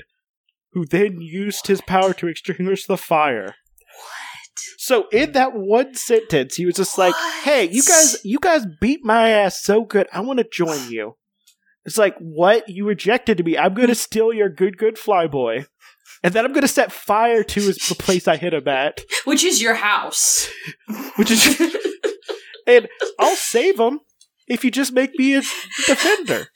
who 0.74 0.86
then 0.86 1.22
used 1.22 1.68
his 1.68 1.82
power 1.82 2.14
to 2.14 2.28
extinguish 2.28 2.86
the 2.86 2.98
fire. 2.98 3.46
What? 3.46 4.60
So 4.78 5.08
in 5.12 5.32
that 5.34 5.54
one 5.54 5.96
sentence, 5.96 6.56
he 6.56 6.66
was 6.66 6.76
just 6.76 6.98
like, 6.98 7.16
"Hey, 7.44 7.70
you 7.70 7.84
guys, 7.84 8.18
you 8.24 8.40
guys 8.40 8.66
beat 8.80 9.04
my 9.04 9.30
ass 9.30 9.62
so 9.62 9.84
good. 9.84 10.08
I 10.14 10.22
want 10.22 10.40
to 10.40 10.46
join 10.52 10.80
you." 10.92 11.18
It's 11.84 11.98
like, 11.98 12.16
"What? 12.20 12.70
You 12.70 12.88
rejected 12.88 13.44
me. 13.44 13.58
I'm 13.58 13.74
going 13.74 13.88
to 13.88 13.94
mm. 13.94 13.98
steal 13.98 14.34
your 14.34 14.50
good, 14.50 14.78
good 14.78 14.98
flyboy, 14.98 15.66
and 16.24 16.34
then 16.34 16.46
I'm 16.46 16.52
going 16.52 16.62
to 16.62 16.68
set 16.68 16.92
fire 16.92 17.44
to 17.44 17.60
his, 17.62 17.78
the 17.78 17.96
place 17.96 18.28
I 18.28 18.38
hit 18.38 18.54
him 18.54 18.68
at, 18.68 19.02
Which 19.26 19.44
is 19.44 19.62
your 19.62 19.76
house. 19.76 20.50
which 21.16 21.32
is, 21.32 21.60
and 22.68 22.88
I'll 23.20 23.36
save 23.36 23.80
him 23.80 24.00
if 24.48 24.64
you 24.64 24.72
just 24.72 24.94
make 24.94 25.12
me 25.18 25.36
a 25.36 25.42
defender. 25.88 26.48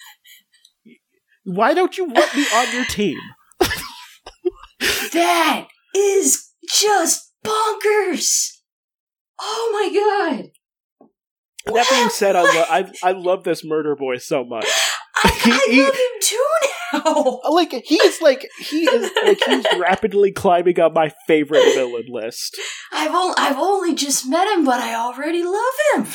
Why 1.43 1.73
don't 1.73 1.97
you 1.97 2.06
want 2.06 2.36
me 2.36 2.45
on 2.54 2.73
your 2.73 2.86
team?" 2.86 3.19
That 5.13 5.67
is 5.95 6.51
just 6.69 7.32
bonkers! 7.45 8.49
Oh 9.39 9.69
my 9.71 10.39
god! 10.39 10.49
That 11.73 11.88
being 11.89 12.10
said, 12.10 12.36
I, 12.36 12.41
lo- 12.41 12.65
I 12.69 12.91
I 13.04 13.12
love 13.13 13.43
this 13.43 13.63
murder 13.63 13.95
boy 13.95 14.17
so 14.17 14.43
much. 14.43 14.67
I, 15.23 15.30
I 15.67 15.71
he- 15.71 15.84
love 15.84 15.95
him 15.95 16.21
too 16.21 16.45
now! 16.93 17.39
Like 17.49 17.71
he 17.86 17.95
is 17.95 18.21
like 18.21 18.47
he 18.60 18.84
is 18.84 19.12
like 19.23 19.39
he's 19.45 19.65
rapidly 19.80 20.32
climbing 20.32 20.80
up 20.80 20.93
my 20.93 21.12
favorite 21.28 21.63
villain 21.73 22.06
list. 22.10 22.58
I've, 22.91 23.13
on- 23.13 23.36
I've 23.38 23.58
only 23.58 23.95
just 23.95 24.28
met 24.28 24.47
him, 24.47 24.65
but 24.65 24.80
I 24.80 24.95
already 24.95 25.43
love 25.43 25.73
him! 25.95 26.08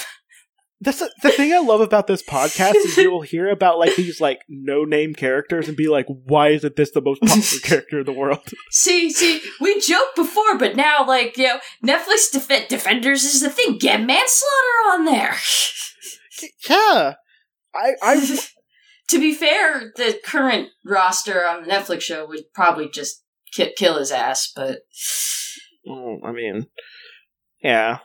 That's 0.83 1.01
the, 1.01 1.13
the 1.23 1.31
thing 1.31 1.53
I 1.53 1.59
love 1.59 1.83
about 1.83 2.07
this 2.07 2.23
podcast 2.23 2.75
is 2.77 2.97
you'll 2.97 3.21
hear 3.21 3.51
about 3.51 3.79
like 3.79 3.97
these 3.97 4.19
like 4.19 4.41
no 4.49 4.85
name 4.85 5.13
characters 5.15 5.69
and 5.69 5.77
be 5.77 5.89
like, 5.89 6.07
why 6.09 6.49
isn't 6.49 6.75
this 6.77 6.91
the 6.93 7.03
most 7.03 7.21
popular 7.21 7.61
character 7.63 7.99
in 8.01 8.07
the 8.07 8.15
world? 8.15 8.49
See, 8.71 9.11
see, 9.11 9.43
we 9.61 9.79
joked 9.81 10.17
before, 10.17 10.57
but 10.57 10.77
now, 10.77 11.07
like, 11.07 11.37
you 11.37 11.45
know, 11.49 11.61
Netflix 11.85 12.31
Def- 12.33 12.69
Defenders 12.69 13.25
is 13.25 13.43
the 13.43 13.51
thing. 13.51 13.77
Get 13.77 14.01
Manslaughter 14.01 14.91
on 14.93 15.05
there! 15.05 15.37
yeah, 16.69 17.15
I 17.75 17.93
I 18.03 18.39
to 19.11 19.19
be 19.19 19.35
fair, 19.35 19.93
the 19.97 20.19
current 20.25 20.69
roster 20.85 21.47
on 21.47 21.63
the 21.63 21.69
Netflix 21.69 22.03
show 22.03 22.27
would 22.27 22.53
probably 22.55 22.89
just 22.89 23.23
ki- 23.53 23.75
kill 23.77 23.99
his 23.99 24.11
ass, 24.11 24.51
but 24.55 24.81
oh, 25.89 26.19
I 26.25 26.33
mean, 26.33 26.67
yeah. 27.63 27.99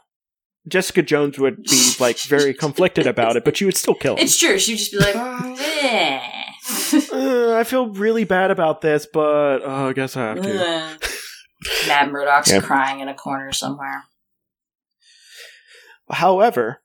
Jessica 0.67 1.03
Jones 1.03 1.37
would 1.37 1.61
be 1.63 1.91
like 1.99 2.17
very 2.21 2.53
conflicted 2.65 3.05
about 3.05 3.35
it, 3.35 3.45
but 3.45 3.55
she 3.55 3.65
would 3.65 3.77
still 3.77 3.93
kill 3.93 4.15
him. 4.15 4.23
it's 4.23 4.37
true. 4.37 4.57
She'd 4.57 4.77
just 4.77 4.91
be 4.91 4.97
like, 4.97 5.13
"Mm, 5.15 5.57
eh." 5.59 6.31
Uh, 7.13 7.55
I 7.55 7.63
feel 7.63 7.89
really 7.89 8.23
bad 8.23 8.49
about 8.49 8.81
this, 8.81 9.05
but 9.11 9.63
uh, 9.63 9.89
I 9.89 9.93
guess 9.93 10.17
I 10.17 10.21
have 10.21 10.41
to. 10.41 10.67
Uh. 10.67 10.97
Matt 11.87 12.11
Murdock's 12.11 12.51
crying 12.59 12.99
in 12.99 13.07
a 13.07 13.13
corner 13.13 13.51
somewhere. 13.51 14.05
However, 16.09 16.81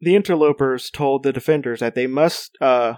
the 0.00 0.14
interlopers 0.14 0.90
told 0.90 1.22
the 1.22 1.32
defenders 1.32 1.80
that 1.80 1.94
they 1.94 2.06
must 2.06 2.56
uh, 2.60 2.94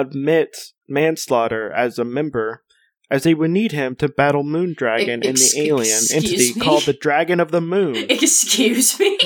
admit 0.00 0.56
manslaughter 0.88 1.70
as 1.72 1.98
a 1.98 2.04
member, 2.04 2.62
as 3.10 3.22
they 3.24 3.34
would 3.34 3.50
need 3.50 3.72
him 3.72 3.96
to 3.96 4.08
battle 4.08 4.44
Moondragon 4.44 5.24
E- 5.24 5.28
and 5.28 5.36
the 5.36 5.52
alien 5.56 6.02
entity 6.12 6.54
me? 6.54 6.60
called 6.60 6.84
the 6.84 6.92
Dragon 6.92 7.40
of 7.40 7.50
the 7.50 7.60
Moon, 7.60 7.96
Excuse 8.10 8.98
me. 8.98 9.18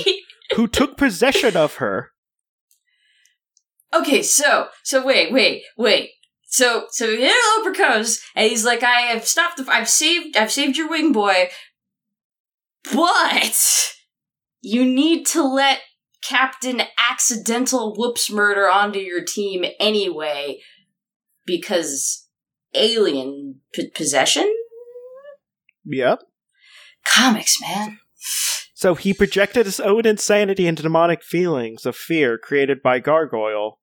who 0.57 0.67
took 0.69 0.97
possession 0.97 1.57
of 1.57 1.75
her. 1.77 2.11
Okay, 3.93 4.23
so 4.23 4.69
so 4.85 5.05
wait, 5.05 5.33
wait, 5.33 5.63
wait. 5.77 6.11
So 6.45 6.87
so 6.91 7.07
the 7.07 7.23
interloper 7.23 7.75
comes 7.75 8.21
and 8.37 8.49
he's 8.49 8.65
like, 8.65 8.83
I 8.83 9.01
have 9.03 9.27
stopped 9.27 9.57
the 9.57 9.67
I've 9.71 9.89
saved 9.89 10.37
I've 10.37 10.53
saved 10.53 10.77
your 10.77 10.89
wing 10.89 11.13
boy. 11.13 11.49
But 12.93 13.93
you 14.61 14.85
need 14.85 15.27
to 15.27 15.43
let 15.43 15.81
Captain 16.23 16.83
Accidental 17.11 17.95
Whoops 17.97 18.31
Murder 18.31 18.69
onto 18.69 18.99
your 18.99 19.25
team 19.25 19.65
anyway 19.79 20.61
because 21.47 22.29
alien 22.75 23.61
p- 23.73 23.91
possession? 23.91 24.53
Yep. 25.85 26.21
Comics, 27.07 27.61
man. 27.61 27.99
So 28.75 28.95
he 28.95 29.13
projected 29.13 29.67
his 29.67 29.81
own 29.81 30.07
insanity 30.07 30.67
and 30.67 30.77
demonic 30.77 31.23
feelings 31.23 31.85
of 31.85 31.97
fear 31.97 32.39
created 32.39 32.83
by 32.83 32.99
Gargoyle 32.99 33.79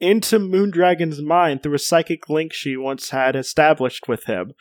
into 0.00 0.38
Moondragon's 0.38 1.22
mind 1.22 1.62
through 1.62 1.74
a 1.74 1.78
psychic 1.78 2.28
link 2.28 2.52
she 2.52 2.76
once 2.76 3.10
had 3.10 3.36
established 3.36 4.08
with 4.08 4.24
him. 4.24 4.52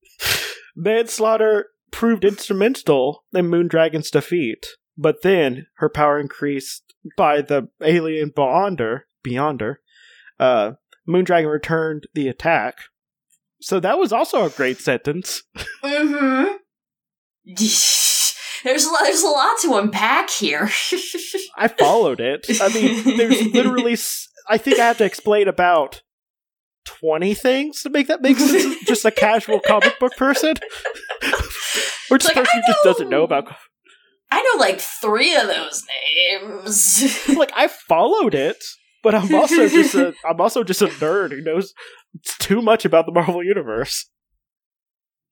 Manslaughter 0.76 1.66
proved 1.90 2.24
instrumental 2.24 3.24
in 3.32 3.48
Moondragon's 3.48 4.10
defeat, 4.10 4.66
but 4.96 5.22
then 5.22 5.66
her 5.76 5.88
power 5.88 6.18
increased 6.18 6.94
by 7.16 7.40
the 7.42 7.68
alien 7.82 8.30
Beyonder. 8.30 9.00
Beyonder. 9.26 9.76
Uh, 10.38 10.72
Moondragon 11.08 11.50
returned 11.50 12.06
the 12.14 12.28
attack. 12.28 12.76
So 13.60 13.78
that 13.80 13.98
was 13.98 14.12
also 14.12 14.44
a 14.44 14.50
great 14.50 14.78
sentence. 14.80 15.42
Mm-hmm. 15.84 16.56
There's 18.64 18.84
a 18.86 18.90
lot, 18.92 19.00
there's 19.02 19.22
a 19.22 19.26
lot 19.28 19.56
to 19.62 19.74
unpack 19.74 20.30
here. 20.30 20.70
I 21.56 21.66
followed 21.66 22.20
it. 22.20 22.46
I 22.60 22.68
mean, 22.72 23.16
there's 23.16 23.42
literally. 23.52 23.96
I 24.48 24.56
think 24.56 24.78
I 24.78 24.86
have 24.86 24.98
to 24.98 25.04
explain 25.04 25.48
about 25.48 26.02
twenty 26.84 27.34
things 27.34 27.82
to 27.82 27.90
make 27.90 28.06
that 28.06 28.22
make 28.22 28.36
sense. 28.38 28.84
just 28.84 29.04
a 29.04 29.10
casual 29.10 29.58
comic 29.58 29.98
book 29.98 30.12
person, 30.16 30.54
or 32.08 32.18
just 32.18 32.36
Like, 32.36 32.36
a 32.36 32.40
person 32.48 32.62
who 32.64 32.72
just 32.72 32.84
doesn't 32.84 33.10
know- 33.10 33.18
know 33.18 33.24
about. 33.24 33.52
I 34.32 34.40
know 34.40 34.60
like 34.60 34.80
three 34.80 35.36
of 35.36 35.46
those 35.46 35.84
names. 36.32 37.18
Like 37.36 37.52
I 37.54 37.68
followed 37.68 38.34
it, 38.34 38.56
but 39.02 39.14
I'm 39.14 39.34
also 39.34 39.68
just 39.68 39.94
a. 39.94 40.14
I'm 40.24 40.40
also 40.40 40.64
just 40.64 40.80
a 40.80 40.86
nerd 40.86 41.32
who 41.32 41.42
knows 41.42 41.74
too 42.38 42.62
much 42.62 42.84
about 42.86 43.04
the 43.04 43.12
Marvel 43.12 43.44
universe. 43.44 44.08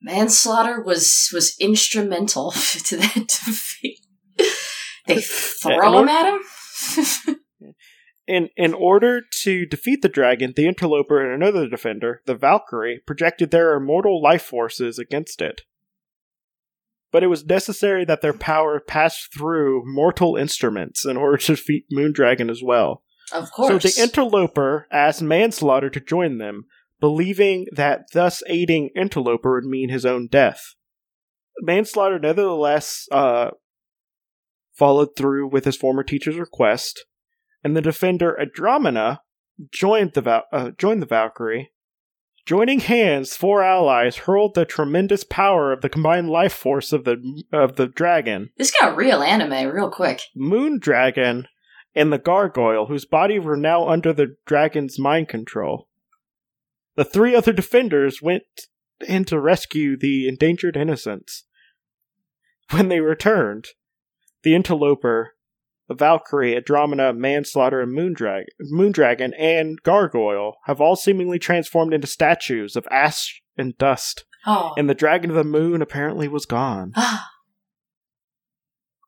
Manslaughter 0.02 0.82
was 0.82 1.30
was 1.32 1.56
instrumental 1.58 2.50
to 2.84 2.96
that 2.98 3.28
defeat. 3.28 4.00
They 5.06 5.20
throw 5.22 6.00
him 6.00 6.08
at 6.08 6.34
him. 6.34 7.36
In 8.26 8.48
in 8.56 8.74
order 8.74 9.22
to 9.42 9.66
defeat 9.66 10.02
the 10.02 10.08
dragon, 10.08 10.52
the 10.54 10.68
interloper 10.68 11.24
and 11.24 11.42
another 11.42 11.68
defender, 11.68 12.22
the 12.26 12.34
Valkyrie, 12.34 13.00
projected 13.04 13.50
their 13.50 13.74
immortal 13.74 14.22
life 14.22 14.42
forces 14.42 15.00
against 15.00 15.40
it. 15.40 15.62
But 17.12 17.22
it 17.24 17.28
was 17.28 17.44
necessary 17.44 18.04
that 18.04 18.20
their 18.20 18.32
power 18.32 18.78
pass 18.78 19.26
through 19.36 19.82
mortal 19.84 20.36
instruments 20.36 21.04
in 21.04 21.16
order 21.16 21.38
to 21.38 21.56
defeat 21.56 21.86
Moondragon 21.92 22.50
as 22.50 22.62
well. 22.62 23.02
of 23.32 23.50
course. 23.50 23.82
So 23.82 23.88
the 23.88 24.02
interloper 24.02 24.86
asked 24.92 25.22
Manslaughter 25.22 25.90
to 25.90 26.00
join 26.00 26.38
them, 26.38 26.66
believing 27.00 27.66
that 27.72 28.12
thus 28.12 28.42
aiding 28.48 28.90
interloper 28.94 29.54
would 29.54 29.64
mean 29.64 29.88
his 29.88 30.06
own 30.06 30.28
death. 30.28 30.74
Manslaughter 31.60 32.18
nevertheless 32.18 33.08
uh, 33.10 33.50
followed 34.72 35.16
through 35.16 35.48
with 35.48 35.64
his 35.64 35.76
former 35.76 36.02
teacher's 36.02 36.36
request, 36.36 37.04
and 37.64 37.76
the 37.76 37.82
defender 37.82 38.38
Andromeda 38.40 39.20
joined 39.72 40.12
the 40.14 40.20
Val- 40.22 40.46
uh, 40.52 40.70
joined 40.78 41.02
the 41.02 41.06
Valkyrie. 41.06 41.72
Joining 42.50 42.80
hands, 42.80 43.36
four 43.36 43.62
allies 43.62 44.16
hurled 44.16 44.56
the 44.56 44.64
tremendous 44.64 45.22
power 45.22 45.72
of 45.72 45.82
the 45.82 45.88
combined 45.88 46.30
life 46.30 46.52
force 46.52 46.92
of 46.92 47.04
the 47.04 47.44
of 47.52 47.76
the 47.76 47.86
dragon, 47.86 48.50
this 48.58 48.72
got 48.72 48.96
real 48.96 49.22
anime 49.22 49.72
real 49.72 49.88
quick. 49.88 50.22
Moon 50.34 50.80
Dragon, 50.80 51.46
and 51.94 52.12
the 52.12 52.18
Gargoyle, 52.18 52.86
whose 52.86 53.04
bodies 53.04 53.44
were 53.44 53.56
now 53.56 53.88
under 53.88 54.12
the 54.12 54.34
dragon's 54.46 54.98
mind 54.98 55.28
control. 55.28 55.86
The 56.96 57.04
three 57.04 57.36
other 57.36 57.52
defenders 57.52 58.20
went 58.20 58.42
in 59.06 59.24
to 59.26 59.38
rescue 59.38 59.96
the 59.96 60.26
endangered 60.26 60.76
innocents. 60.76 61.44
When 62.70 62.88
they 62.88 62.98
returned, 62.98 63.66
the 64.42 64.56
Interloper, 64.56 65.36
Valkyrie, 65.94 66.56
Andromeda, 66.56 67.12
Manslaughter, 67.12 67.80
and 67.80 67.92
Moondrag- 67.96 68.44
Moondragon, 68.72 69.32
and 69.38 69.82
Gargoyle 69.82 70.56
have 70.66 70.80
all 70.80 70.96
seemingly 70.96 71.38
transformed 71.38 71.92
into 71.92 72.06
statues 72.06 72.76
of 72.76 72.86
ash 72.90 73.42
and 73.56 73.76
dust, 73.78 74.24
Oh. 74.46 74.72
and 74.76 74.88
the 74.88 74.94
Dragon 74.94 75.30
of 75.30 75.36
the 75.36 75.44
Moon 75.44 75.82
apparently 75.82 76.28
was 76.28 76.46
gone. 76.46 76.92
Ah, 76.96 77.28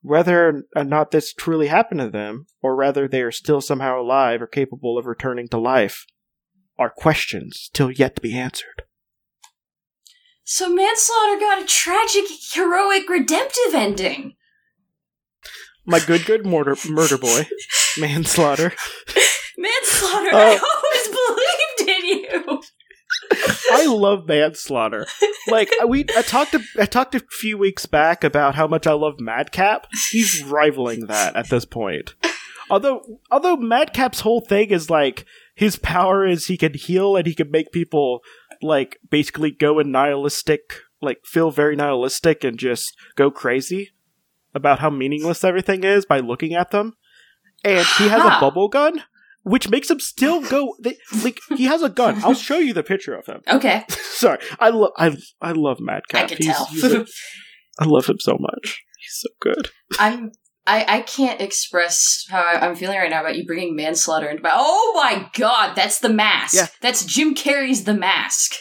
Whether 0.01 0.65
or 0.75 0.85
not 0.85 1.13
this 1.13 1.33
truly 1.33 1.69
happened 1.69 2.01
to 2.01 2.11
them, 2.11 2.47
or 2.61 2.75
rather 2.75 3.07
they 3.07 3.23
are 3.23 3.31
still 3.31 3.61
somehow 3.61 4.01
alive 4.01 4.43
or 4.43 4.47
capable 4.49 4.99
of 4.99 5.07
returning 5.07 5.47
to 5.49 5.59
life, 5.59 6.07
are 6.79 6.91
questions 6.91 7.59
still 7.61 7.91
yet 7.93 8.17
to 8.17 8.23
be 8.23 8.37
answered. 8.37 8.83
so 10.45 10.69
manslaughter 10.69 11.39
got 11.39 11.63
a 11.63 11.65
tragic, 11.65 12.25
heroic, 12.53 13.09
redemptive 13.09 13.73
ending. 13.75 14.35
My 15.85 15.99
good, 16.01 16.25
good 16.27 16.47
murder, 16.47 16.77
murder 16.89 17.19
boy, 17.19 17.47
manslaughter. 17.99 18.73
Manslaughter, 19.59 20.31
Oh. 20.33 20.61
I 20.61 20.61
always 20.85 21.09
believed 21.87 21.99
in 21.99 22.05
you. 22.07 22.63
I 23.73 23.87
love 23.87 24.27
manslaughter. 24.27 25.07
Like 25.49 25.71
we, 25.87 26.05
I 26.17 26.23
talked, 26.23 26.53
to, 26.53 26.61
I 26.79 26.87
talked 26.87 27.15
a 27.15 27.21
few 27.31 27.59
weeks 27.59 27.87
back 27.87 28.23
about 28.25 28.55
how 28.55 28.67
much 28.67 28.87
I 28.87 28.93
love 28.93 29.15
Madcap. 29.19 29.87
He's 30.11 30.43
rivaling 30.45 31.07
that 31.07 31.35
at 31.37 31.49
this 31.51 31.65
point. 31.65 32.15
Although, 32.71 33.03
although 33.31 33.57
Madcap's 33.57 34.21
whole 34.21 34.41
thing 34.41 34.71
is 34.71 34.89
like 34.89 35.27
his 35.55 35.77
power 35.77 36.25
is 36.25 36.47
he 36.47 36.57
can 36.57 36.75
heal 36.75 37.17
and 37.17 37.27
he 37.27 37.35
can 37.35 37.51
make 37.51 37.73
people 37.73 38.21
like 38.63 38.99
basically 39.11 39.51
go 39.51 39.79
in 39.79 39.91
nihilistic, 39.91 40.75
like 41.01 41.19
feel 41.25 41.51
very 41.51 41.77
nihilistic 41.77 42.45
and 42.45 42.59
just 42.59 42.95
go 43.17 43.31
crazy 43.31 43.91
about 44.55 44.79
how 44.81 44.91
meaningless 44.91 45.45
everything 45.45 45.85
is 45.85 46.05
by 46.07 46.19
looking 46.21 46.55
at 46.55 46.71
them. 46.71 46.95
And 47.65 47.87
he 47.99 48.09
has 48.09 48.21
a 48.25 48.41
bubble 48.41 48.69
gun, 48.69 49.05
which 49.43 49.69
makes 49.71 49.91
him 49.91 50.01
still 50.01 50.41
go. 50.43 50.75
They, 50.83 50.97
like 51.23 51.39
he 51.57 51.65
has 51.65 51.83
a 51.83 51.89
gun. 51.89 52.23
I'll 52.25 52.35
show 52.35 52.59
you 52.59 52.73
the 52.75 52.83
picture 52.83 53.15
of 53.15 53.27
him. 53.27 53.41
Okay, 53.49 53.85
Sorry, 53.89 54.39
I 54.59 54.71
love 54.71 54.91
I 54.97 55.17
I 55.41 55.53
love 55.53 55.79
Madcap. 55.81 56.25
I 56.25 56.27
can 56.27 56.37
He's- 56.39 56.57
tell. 56.57 56.67
he's 56.67 56.85
a- 56.85 57.07
I 57.79 57.85
love 57.87 58.07
him 58.07 58.19
so 58.21 58.37
much. 58.39 58.83
He's 58.99 59.21
so 59.21 59.29
good. 59.41 59.71
I'm. 59.99 60.33
I, 60.65 60.85
I 60.99 61.01
can't 61.01 61.41
express 61.41 62.25
how 62.31 62.41
I'm 62.45 62.77
feeling 62.77 62.97
right 62.97 63.11
now 63.11 63.21
about 63.21 63.35
you 63.37 63.45
bringing 63.45 63.75
manslaughter 63.75 64.29
into 64.29 64.43
my. 64.45 64.51
Oh 64.53 64.93
my 64.95 65.29
god, 65.37 65.75
that's 65.75 65.99
the 65.99 66.09
mask. 66.09 66.55
Yeah. 66.55 66.67
That's 66.81 67.05
Jim 67.05 67.35
Carrey's 67.35 67.83
The 67.83 67.95
Mask. 67.95 68.55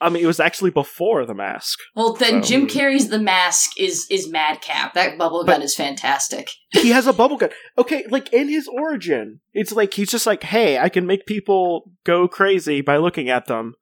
I 0.00 0.08
mean, 0.08 0.24
it 0.24 0.26
was 0.26 0.40
actually 0.40 0.70
before 0.70 1.24
the 1.24 1.34
mask. 1.34 1.78
Well, 1.94 2.14
then 2.14 2.42
Jim 2.42 2.66
Carrey's 2.66 3.08
The 3.08 3.18
Mask 3.18 3.78
is 3.78 4.06
is 4.10 4.28
Madcap. 4.28 4.94
That 4.94 5.16
bubble 5.16 5.44
gun 5.44 5.62
is 5.62 5.76
fantastic. 5.76 6.50
He 6.72 6.90
has 6.90 7.06
a 7.06 7.12
bubble 7.12 7.36
gun. 7.36 7.50
Okay, 7.78 8.04
like 8.10 8.32
in 8.32 8.48
his 8.48 8.66
origin, 8.68 9.40
it's 9.52 9.72
like 9.72 9.94
he's 9.94 10.10
just 10.10 10.26
like, 10.26 10.42
hey, 10.42 10.78
I 10.78 10.88
can 10.88 11.06
make 11.06 11.26
people 11.26 11.92
go 12.04 12.26
crazy 12.26 12.80
by 12.80 12.96
looking 12.96 13.28
at 13.28 13.46
them. 13.46 13.74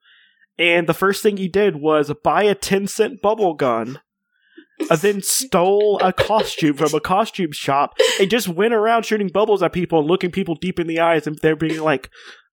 And 0.57 0.87
the 0.87 0.93
first 0.93 1.23
thing 1.23 1.37
he 1.37 1.47
did 1.47 1.77
was 1.77 2.13
buy 2.23 2.43
a 2.43 2.55
ten 2.55 2.87
cent 2.87 3.21
bubble 3.21 3.53
gun. 3.53 3.99
And 4.89 4.99
then 4.99 5.21
stole 5.21 5.99
a 6.01 6.13
costume 6.13 6.77
from 6.77 6.93
a 6.93 7.01
costume 7.01 7.51
shop 7.51 7.97
and 8.17 8.29
just 8.29 8.47
went 8.47 8.73
around 8.73 9.03
shooting 9.03 9.27
bubbles 9.27 9.61
at 9.61 9.73
people 9.73 9.99
and 9.99 10.07
looking 10.07 10.31
people 10.31 10.55
deep 10.55 10.79
in 10.79 10.87
the 10.87 11.01
eyes 11.01 11.27
and 11.27 11.37
they're 11.41 11.57
being 11.57 11.81
like, 11.81 12.09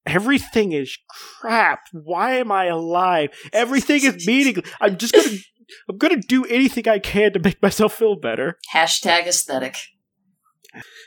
everything 0.07 0.73
is 0.73 0.97
crap. 1.41 1.81
Why 1.93 2.37
am 2.37 2.51
I 2.53 2.67
alive? 2.67 3.31
Everything 3.53 4.03
is 4.05 4.27
meaningless. 4.27 4.69
I'm 4.81 4.97
just 4.99 5.15
gonna, 5.15 5.37
I'm 5.89 5.99
gonna 5.99 6.17
do 6.21 6.45
anything 6.47 6.89
I 6.89 6.99
can 6.99 7.33
to 7.33 7.39
make 7.39 7.61
myself 7.63 7.95
feel 7.95 8.17
better. 8.17 8.59
Hashtag 8.75 9.27
aesthetic. 9.27 9.77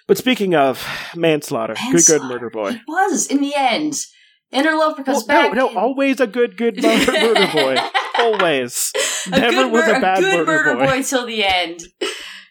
But 0.08 0.18
speaking 0.18 0.56
of 0.56 0.86
manslaughter, 1.16 1.76
good, 1.92 2.06
good 2.06 2.22
murder 2.24 2.50
boy. 2.50 2.70
It 2.72 2.82
was 2.88 3.28
in 3.28 3.42
the 3.42 3.54
end. 3.56 3.96
Interloper 4.52 5.04
Well, 5.04 5.06
comes 5.06 5.28
no, 5.28 5.34
back. 5.36 5.54
no, 5.54 5.68
and- 5.68 5.78
always 5.78 6.20
a 6.22 6.28
good, 6.28 6.56
good 6.56 6.82
murder, 6.82 7.12
murder 7.12 7.48
boy. 7.52 7.76
Always. 8.18 8.92
a 9.28 9.30
Never 9.30 9.52
good 9.64 9.72
was 9.74 9.84
a 9.88 9.94
mur- 9.94 10.02
bad 10.02 10.20
good 10.22 10.48
murder 10.48 10.76
boy. 10.76 11.04
till 11.04 11.26
the 11.28 11.44
end. 11.44 11.82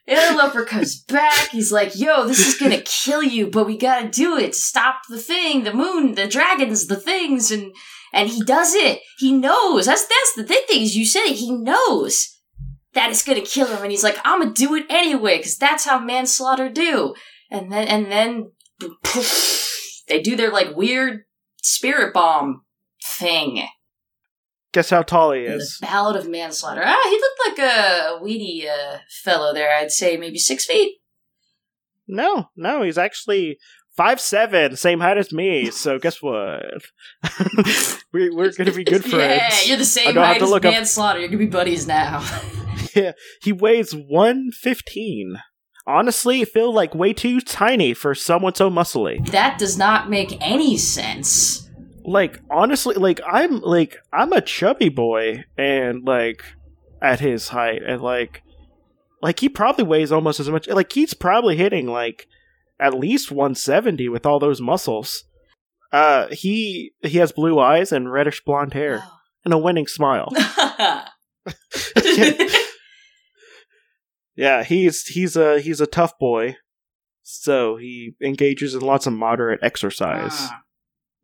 Interloper 0.06 0.64
comes 0.64 1.02
back. 1.02 1.50
He's 1.50 1.72
like, 1.72 1.98
"Yo, 1.98 2.26
this 2.26 2.46
is 2.46 2.56
gonna 2.56 2.80
kill 2.82 3.22
you, 3.22 3.48
but 3.48 3.66
we 3.66 3.76
gotta 3.76 4.08
do 4.08 4.36
it 4.36 4.52
to 4.52 4.58
stop 4.58 5.00
the 5.08 5.18
thing, 5.18 5.64
the 5.64 5.74
moon, 5.74 6.14
the 6.14 6.28
dragons, 6.28 6.86
the 6.86 6.96
things." 6.96 7.50
And 7.50 7.74
and 8.12 8.28
he 8.28 8.42
does 8.42 8.74
it. 8.74 9.00
He 9.18 9.32
knows. 9.32 9.86
That's 9.86 10.06
that's 10.06 10.34
the 10.36 10.44
thing. 10.44 10.62
Is, 10.70 10.96
you 10.96 11.06
said. 11.06 11.30
He 11.32 11.50
knows 11.50 12.28
that 12.92 13.10
it's 13.10 13.24
gonna 13.24 13.40
kill 13.40 13.66
him, 13.66 13.82
and 13.82 13.90
he's 13.90 14.04
like, 14.04 14.18
"I'm 14.24 14.40
gonna 14.40 14.52
do 14.52 14.74
it 14.74 14.86
anyway, 14.88 15.38
because 15.38 15.56
that's 15.56 15.84
how 15.84 15.98
manslaughter 15.98 16.68
do." 16.68 17.14
And 17.50 17.72
then 17.72 17.88
and 17.88 18.10
then 18.10 18.52
poof, 19.02 20.02
they 20.08 20.20
do 20.20 20.36
their 20.36 20.52
like 20.52 20.76
weird 20.76 21.24
spirit 21.62 22.14
bomb 22.14 22.62
thing. 23.04 23.66
Guess 24.76 24.90
how 24.90 25.00
tall 25.00 25.32
he 25.32 25.40
is. 25.40 25.78
The? 25.80 25.86
Ballad 25.86 26.16
of 26.16 26.28
Manslaughter. 26.28 26.82
Ah, 26.84 27.00
he 27.04 27.12
looked 27.18 27.58
like 27.58 27.66
a 27.66 28.18
weedy 28.22 28.68
uh, 28.68 28.98
fellow 29.24 29.54
there. 29.54 29.74
I'd 29.74 29.90
say 29.90 30.18
maybe 30.18 30.36
six 30.36 30.66
feet. 30.66 30.98
No, 32.06 32.50
no, 32.54 32.82
he's 32.82 32.98
actually 32.98 33.56
five 33.96 34.20
seven, 34.20 34.76
same 34.76 35.00
height 35.00 35.16
as 35.16 35.32
me. 35.32 35.70
So 35.70 35.98
guess 36.02 36.20
what? 36.20 36.82
we, 38.12 38.28
we're 38.28 38.52
gonna 38.52 38.70
be 38.70 38.84
good 38.84 39.02
friends. 39.10 39.42
Yeah, 39.42 39.60
you're 39.62 39.78
the 39.78 39.84
same 39.86 40.14
height 40.14 40.42
as 40.42 40.50
look 40.50 40.66
up- 40.66 40.74
Manslaughter. 40.74 41.20
You're 41.20 41.28
gonna 41.28 41.38
be 41.38 41.46
buddies 41.46 41.86
now. 41.86 42.22
Yeah, 42.94 43.12
he 43.40 43.52
weighs 43.54 43.92
one 43.92 44.50
fifteen. 44.52 45.40
Honestly, 45.86 46.44
feel 46.44 46.70
like 46.70 46.94
way 46.94 47.14
too 47.14 47.40
tiny 47.40 47.94
for 47.94 48.14
someone 48.14 48.54
so 48.54 48.68
muscly. 48.68 49.26
that 49.30 49.58
does 49.58 49.78
not 49.78 50.10
make 50.10 50.36
any 50.46 50.76
sense. 50.76 51.65
Like 52.06 52.40
honestly 52.50 52.94
like 52.94 53.20
i'm 53.26 53.60
like 53.60 53.96
i'm 54.12 54.32
a 54.32 54.40
chubby 54.40 54.88
boy 54.88 55.44
and 55.58 56.04
like 56.04 56.42
at 57.02 57.20
his 57.20 57.48
height 57.48 57.82
and 57.86 58.00
like 58.00 58.42
like 59.22 59.40
he 59.40 59.48
probably 59.48 59.84
weighs 59.84 60.12
almost 60.12 60.40
as 60.40 60.48
much 60.48 60.68
like 60.68 60.92
he's 60.92 61.14
probably 61.14 61.56
hitting 61.56 61.86
like 61.86 62.28
at 62.78 62.94
least 62.94 63.30
170 63.30 64.08
with 64.08 64.26
all 64.26 64.38
those 64.38 64.60
muscles. 64.60 65.24
Uh 65.92 66.28
he 66.28 66.92
he 67.02 67.18
has 67.18 67.32
blue 67.32 67.58
eyes 67.58 67.92
and 67.92 68.12
reddish 68.12 68.44
blonde 68.44 68.74
hair 68.74 69.04
and 69.44 69.54
a 69.54 69.58
winning 69.58 69.86
smile. 69.86 70.32
Yeah 74.34 74.64
he's 74.64 75.06
he's 75.06 75.36
a 75.36 75.60
he's 75.60 75.80
a 75.80 75.86
tough 75.86 76.18
boy. 76.18 76.56
So 77.22 77.76
he 77.76 78.14
engages 78.22 78.74
in 78.74 78.80
lots 78.80 79.06
of 79.06 79.14
moderate 79.14 79.60
exercise. 79.62 80.32
Ah. 80.34 80.62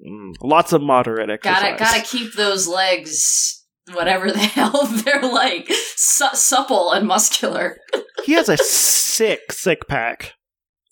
Mm, 0.07 0.35
lots 0.43 0.73
of 0.73 0.83
moderate 0.83 1.31
exercise 1.31 1.63
gotta 1.63 1.77
gotta 1.79 2.03
keep 2.03 2.35
those 2.35 2.67
legs, 2.67 3.65
whatever 3.93 4.31
the 4.33 4.39
hell 4.57 4.87
they're 4.87 5.23
like, 5.23 5.69
su- 5.97 6.35
supple 6.35 6.93
and 6.93 7.07
muscular. 7.07 7.79
he 8.25 8.33
has 8.33 8.49
a 8.49 8.57
sick 8.57 9.53
sick 9.53 9.87
pack 9.89 10.33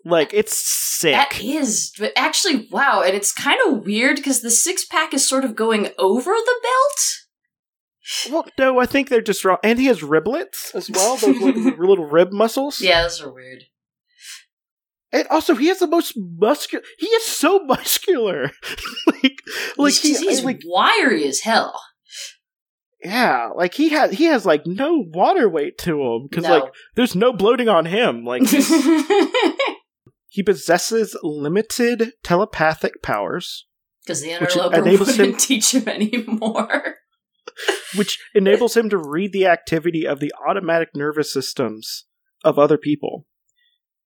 like 0.04 0.32
it's 0.32 0.56
sick 0.56 1.12
That 1.14 1.42
is, 1.42 1.92
but 1.98 2.12
actually, 2.16 2.68
wow, 2.70 3.02
and 3.04 3.14
it's 3.16 3.32
kind 3.32 3.58
of 3.66 3.84
weird 3.84 4.16
because 4.16 4.40
the 4.42 4.50
six 4.50 4.84
pack 4.86 5.12
is 5.12 5.28
sort 5.28 5.44
of 5.44 5.54
going 5.56 5.88
over 5.98 6.30
the 6.30 6.60
belt. 6.62 8.32
well 8.32 8.46
no 8.58 8.80
i 8.80 8.86
think 8.86 9.08
they're 9.08 9.20
just 9.20 9.44
wrong 9.44 9.58
and 9.62 9.78
he 9.78 9.86
has 9.86 10.00
riblets 10.00 10.74
as 10.74 10.90
well 10.90 11.16
those 11.16 11.36
little, 11.38 11.62
little 11.88 12.06
rib 12.06 12.32
muscles 12.32 12.80
Yeah, 12.80 13.02
those 13.02 13.20
are 13.22 13.30
weird. 13.32 13.64
And 15.12 15.26
also 15.28 15.54
he 15.56 15.66
has 15.68 15.78
the 15.80 15.86
most 15.86 16.14
muscular 16.16 16.84
he 16.98 17.06
is 17.06 17.24
so 17.24 17.58
muscular 17.64 18.50
like 19.06 19.42
like 19.76 19.94
he's, 19.94 20.20
he 20.20 20.26
he's 20.28 20.44
like 20.44 20.60
wiry 20.64 21.24
as 21.26 21.40
hell. 21.40 21.80
yeah 23.02 23.48
like 23.56 23.74
he 23.74 23.88
has 23.90 24.12
he 24.12 24.24
has 24.24 24.44
like 24.46 24.62
no 24.66 25.04
water 25.12 25.48
weight 25.48 25.78
to 25.78 26.00
him 26.02 26.28
because 26.28 26.44
No. 26.44 26.50
like 26.58 26.72
there's 26.96 27.16
no 27.16 27.32
bloating 27.32 27.68
on 27.68 27.86
him 27.86 28.24
like 28.24 28.42
he 30.28 30.42
possesses 30.42 31.16
limited 31.22 32.12
telepathic 32.22 33.02
powers 33.02 33.66
Because 34.04 34.22
the 34.22 34.30
interloper 34.32 34.82
wouldn't 34.82 35.18
him- 35.18 35.36
teach 35.38 35.74
him 35.74 35.88
anymore. 35.88 36.96
which 37.96 38.18
enables 38.34 38.76
him 38.76 38.88
to 38.90 38.96
read 38.98 39.32
the 39.32 39.46
activity 39.46 40.06
of 40.06 40.20
the 40.20 40.32
autonomic 40.48 40.90
nervous 40.94 41.32
systems 41.32 42.04
of 42.44 42.58
other 42.58 42.78
people. 42.78 43.26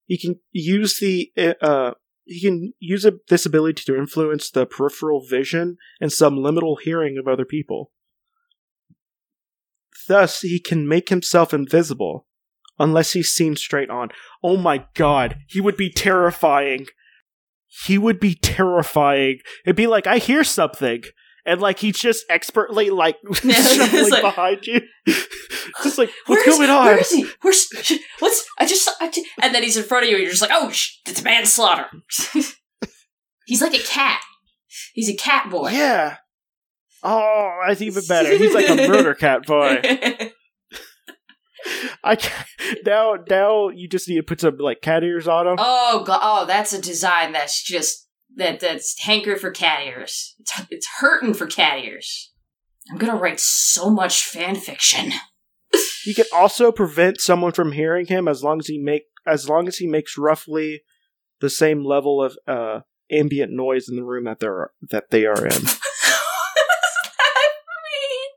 He 0.07 0.19
can 0.19 0.37
use 0.53 0.99
the 0.99 1.33
uh, 1.61 1.93
he 2.25 2.41
can 2.41 2.73
use 2.79 3.05
a, 3.05 3.13
this 3.29 3.47
ability 3.47 3.83
to 3.87 3.97
influence 3.97 4.51
the 4.51 4.67
peripheral 4.67 5.25
vision 5.27 5.77
and 6.01 6.13
some 6.13 6.37
liminal 6.37 6.77
hearing 6.83 7.19
of 7.19 7.29
other 7.29 7.45
people. 7.45 7.91
Thus, 10.09 10.41
he 10.41 10.59
can 10.59 10.89
make 10.89 11.09
himself 11.09 11.55
invisible 11.55 12.27
unless 12.79 13.13
he's 13.13 13.31
seen 13.31 13.57
straight 13.57 13.91
on. 13.91 14.09
Oh 14.43 14.57
my 14.57 14.87
god, 14.95 15.39
he 15.49 15.61
would 15.61 15.77
be 15.77 15.91
terrifying. 15.91 16.87
He 17.87 17.99
would 17.99 18.21
be 18.21 18.35
terrifying. 18.35 19.39
It'd 19.65 19.77
be 19.77 19.87
like 19.87 20.07
I 20.07 20.19
hear 20.19 20.45
something, 20.45 21.05
and 21.47 21.61
like 21.61 21.79
he's 21.79 21.99
just 21.99 22.25
expertly 22.31 22.91
like 22.91 23.17
shuffling 23.35 24.11
like- 24.11 24.23
behind 24.23 24.67
you. 24.67 24.81
just 25.83 25.99
like, 25.99 26.11
what's 26.27 26.47
is- 26.47 26.57
going 26.59 26.71
on? 26.71 26.87
Where 26.87 26.99
is 26.99 27.11
he? 27.11 27.27
Where's 27.43 27.67
what's? 28.21 28.45
I 28.59 28.67
just, 28.67 28.89
I 29.01 29.09
just 29.11 29.27
and 29.43 29.55
then 29.55 29.63
he's 29.63 29.77
in 29.77 29.85
front 29.85 30.05
of 30.05 30.11
you. 30.11 30.17
and 30.17 30.23
You're 30.23 30.33
just 30.33 30.43
like, 30.43 30.51
oh, 30.53 30.71
sh- 30.71 30.99
it's 31.07 31.23
manslaughter. 31.23 31.87
he's 33.47 33.63
like 33.63 33.75
a 33.75 33.83
cat. 33.83 34.21
He's 34.95 35.09
a 35.09 35.15
cat 35.17 35.51
boy. 35.51 35.71
Yeah. 35.71 36.17
Oh, 37.03 37.61
that's 37.69 37.83
even 37.83 38.03
better. 38.09 38.37
He's 38.37 38.55
like 38.55 38.69
a 38.69 38.89
murder 38.89 39.15
cat 39.15 39.45
boy. 39.47 39.81
I 42.03 42.17
can't, 42.17 42.47
now 42.85 43.17
now 43.29 43.69
you 43.71 43.89
just 43.89 44.07
need 44.09 44.17
to 44.17 44.23
put 44.23 44.41
some 44.41 44.59
like 44.59 44.83
cat 44.83 45.03
ears 45.03 45.27
on 45.27 45.47
him. 45.47 45.57
oh 45.59 46.05
god! 46.05 46.21
Oh, 46.23 46.47
that's 46.47 46.73
a 46.75 46.81
design 46.81 47.33
that's 47.33 47.63
just 47.63 48.04
that 48.37 48.61
that's 48.61 48.99
hanker 49.01 49.37
for 49.37 49.51
cat 49.51 49.87
ears. 49.87 50.35
It's 50.39 50.53
it's 50.71 50.89
hurting 50.99 51.35
for 51.35 51.47
cat 51.47 51.85
ears. 51.85 52.33
I'm 52.91 52.99
gonna 52.99 53.17
write 53.17 53.41
so 53.41 53.91
much 53.91 54.25
fan 54.25 54.57
fiction. 54.57 55.13
He 56.05 56.15
can 56.15 56.27
also 56.33 56.71
prevent 56.71 57.21
someone 57.21 57.53
from 57.53 57.73
hearing 57.73 58.07
him 58.07 58.29
as 58.29 58.45
long 58.45 58.59
as 58.59 58.67
he 58.67 58.79
make 58.79 59.05
as 59.27 59.49
long 59.49 59.67
as 59.69 59.79
he 59.79 59.87
makes 59.87 60.19
roughly 60.19 60.83
the 61.41 61.51
same 61.51 61.85
level 61.85 62.23
of 62.23 62.37
uh, 62.47 62.81
ambient 63.11 63.53
noise 63.53 63.89
in 63.89 63.97
the 63.97 64.05
room 64.05 64.25
that 64.25 64.41
they're 64.41 64.71
that 64.91 65.11
they 65.11 65.25
are 65.27 65.47
in. 65.47 65.53
what 65.53 65.53
does 65.53 65.73
that 67.19 67.51
mean? 67.91 68.29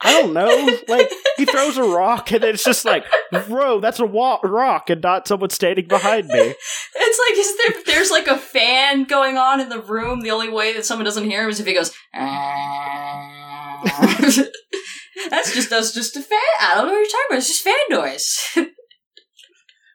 I 0.00 0.20
don't 0.20 0.32
know. 0.34 0.78
Like 0.88 1.10
he 1.44 1.52
throws 1.52 1.76
a 1.76 1.82
rock 1.84 2.30
and 2.32 2.44
it's 2.44 2.64
just 2.64 2.84
like, 2.84 3.04
bro, 3.48 3.80
that's 3.80 3.98
a 3.98 4.06
wa- 4.06 4.40
rock 4.42 4.90
and 4.90 5.02
not 5.02 5.26
someone 5.26 5.50
standing 5.50 5.88
behind 5.88 6.28
me. 6.28 6.54
It's 6.94 7.18
like 7.18 7.36
there 7.84 7.94
there's 7.94 8.10
like 8.10 8.26
a 8.26 8.38
fan 8.38 9.04
going 9.04 9.36
on 9.36 9.60
in 9.60 9.68
the 9.68 9.80
room. 9.80 10.20
The 10.20 10.30
only 10.30 10.48
way 10.48 10.72
that 10.74 10.84
someone 10.84 11.04
doesn't 11.04 11.24
hear 11.24 11.44
him 11.44 11.50
is 11.50 11.60
if 11.60 11.66
he 11.66 11.74
goes. 11.74 11.92
that's 15.30 15.52
just 15.54 15.70
that's 15.70 15.92
just 15.92 16.16
a 16.16 16.20
fan. 16.22 16.38
I 16.60 16.74
don't 16.74 16.86
know 16.86 16.92
what 16.92 16.98
you're 16.98 17.06
talking 17.06 17.26
about. 17.30 17.38
It's 17.38 17.48
just 17.48 17.62
fan 17.62 17.74
noise. 17.90 18.38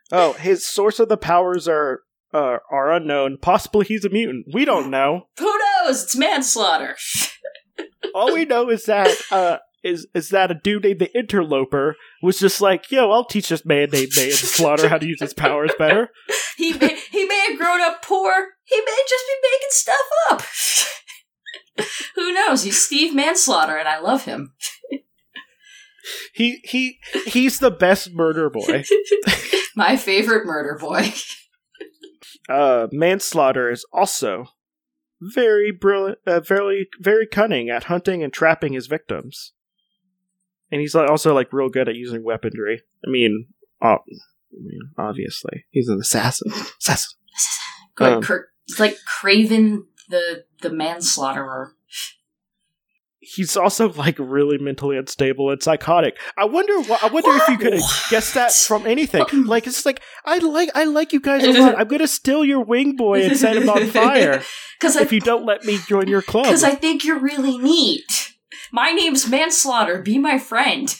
Oh, 0.09 0.33
his 0.33 0.65
source 0.65 0.99
of 0.99 1.09
the 1.09 1.17
powers 1.17 1.67
are 1.67 2.01
uh, 2.33 2.59
are 2.71 2.93
unknown. 2.93 3.37
Possibly 3.41 3.85
he's 3.85 4.05
a 4.05 4.09
mutant. 4.09 4.45
We 4.53 4.63
don't 4.63 4.89
know. 4.89 5.27
Who 5.37 5.45
knows? 5.83 6.03
It's 6.03 6.15
manslaughter. 6.15 6.95
All 8.15 8.33
we 8.33 8.45
know 8.45 8.69
is 8.69 8.85
that 8.85 9.09
uh, 9.31 9.57
is 9.83 10.07
is 10.13 10.29
that 10.29 10.51
a 10.51 10.55
dude 10.55 10.83
named 10.83 10.99
the 10.99 11.17
Interloper 11.17 11.95
was 12.21 12.39
just 12.39 12.61
like, 12.61 12.91
yo, 12.91 13.11
I'll 13.11 13.25
teach 13.25 13.49
this 13.49 13.65
man 13.65 13.89
named 13.91 14.11
Manslaughter 14.15 14.89
how 14.89 14.97
to 14.97 15.07
use 15.07 15.21
his 15.21 15.33
powers 15.33 15.71
better. 15.77 16.09
He 16.57 16.73
may, 16.73 16.97
he 17.11 17.23
may 17.23 17.45
have 17.49 17.59
grown 17.59 17.81
up 17.81 18.01
poor. 18.01 18.31
He 18.63 18.77
may 18.77 19.03
just 19.07 19.25
be 19.27 19.33
making 19.43 19.67
stuff 19.69 19.95
up. 20.31 20.41
Who 22.15 22.33
knows? 22.33 22.63
He's 22.63 22.83
Steve 22.83 23.13
Manslaughter, 23.13 23.77
and 23.77 23.87
I 23.87 23.99
love 23.99 24.25
him. 24.25 24.53
He 26.33 26.61
he 26.63 26.99
he's 27.25 27.59
the 27.59 27.71
best 27.71 28.13
murder 28.13 28.49
boy. 28.49 28.83
My 29.75 29.97
favorite 29.97 30.45
murder 30.45 30.77
boy. 30.79 31.13
Uh, 32.49 32.87
Manslaughter 32.91 33.69
is 33.69 33.85
also 33.91 34.47
very 35.21 35.71
brilliant, 35.71 36.19
uh, 36.25 36.39
very 36.39 36.87
very 36.99 37.27
cunning 37.27 37.69
at 37.69 37.85
hunting 37.85 38.23
and 38.23 38.31
trapping 38.31 38.73
his 38.73 38.87
victims, 38.87 39.53
and 40.71 40.81
he's 40.81 40.95
also 40.95 41.33
like 41.33 41.51
real 41.53 41.69
good 41.69 41.87
at 41.89 41.95
using 41.95 42.23
weaponry. 42.23 42.81
I 43.05 43.09
mean, 43.09 43.47
uh, 43.81 43.95
I 43.95 44.59
mean, 44.63 44.79
obviously, 44.97 45.65
he's 45.71 45.87
an 45.89 45.99
assassin. 45.99 46.51
Assassin. 46.79 47.11
Good, 47.95 48.13
Um, 48.13 48.21
Cur- 48.23 48.49
He's 48.65 48.79
like 48.79 48.97
Kraven 49.21 49.83
the 50.09 50.45
the 50.61 50.69
manslaughterer. 50.69 51.73
He's 53.19 53.57
also 53.57 53.91
like 53.93 54.17
really 54.19 54.57
mentally 54.57 54.95
unstable 54.97 55.49
and 55.51 55.61
psychotic. 55.61 56.17
I 56.37 56.45
wonder. 56.45 56.79
What, 56.81 57.03
I 57.03 57.07
wonder 57.07 57.29
if 57.35 57.47
you 57.49 57.57
could 57.57 57.73
have 57.73 57.81
What? 57.81 58.03
guessed 58.09 58.35
that 58.35 58.53
from 58.53 58.85
anything. 58.85 59.25
Like 59.45 59.67
it's 59.67 59.85
like 59.85 60.01
I 60.25 60.37
like 60.37 60.69
I 60.75 60.83
like 60.85 61.11
you 61.13 61.19
guys 61.19 61.43
a 61.43 61.51
lot. 61.59 61.77
I'm 61.77 61.87
gonna 61.87 62.07
steal 62.07 62.45
your 62.45 62.61
wing 62.63 62.95
boy 62.95 63.23
and 63.23 63.35
set 63.35 63.57
him 63.57 63.67
on 63.69 63.87
fire 63.91 64.43
Because 64.79 64.95
I 64.95 65.01
if 65.01 65.11
you 65.11 65.19
don't 65.19 65.45
let 65.45 65.63
me 65.65 65.77
join 65.87 66.07
your 66.07 66.21
club. 66.21 66.45
because 66.45 66.63
I 66.63 66.75
think 66.75 67.03
you're 67.03 67.19
really 67.19 67.57
neat. 67.57 68.33
My 68.71 68.91
name's 68.91 69.29
Manslaughter. 69.29 70.01
Be 70.01 70.17
my 70.17 70.37
friend. 70.37 70.93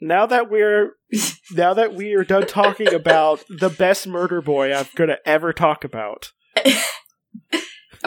now 0.00 0.26
that 0.26 0.50
we're 0.50 0.96
now 1.52 1.74
that 1.74 1.94
we 1.94 2.14
are 2.14 2.24
done 2.24 2.46
talking 2.46 2.94
about 2.94 3.44
the 3.48 3.70
best 3.70 4.06
murder 4.06 4.40
boy 4.40 4.72
I'm 4.72 4.86
gonna 4.94 5.18
ever 5.24 5.52
talk 5.52 5.84
about, 5.84 6.32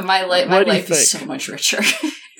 My 0.02 0.24
life 0.24 0.48
my 0.48 0.58
What 0.58 0.66
do 0.66 0.72
you 0.72 0.78
life 0.78 0.90
is 0.90 1.12
so 1.12 1.26
much 1.26 1.48
richer. 1.48 1.82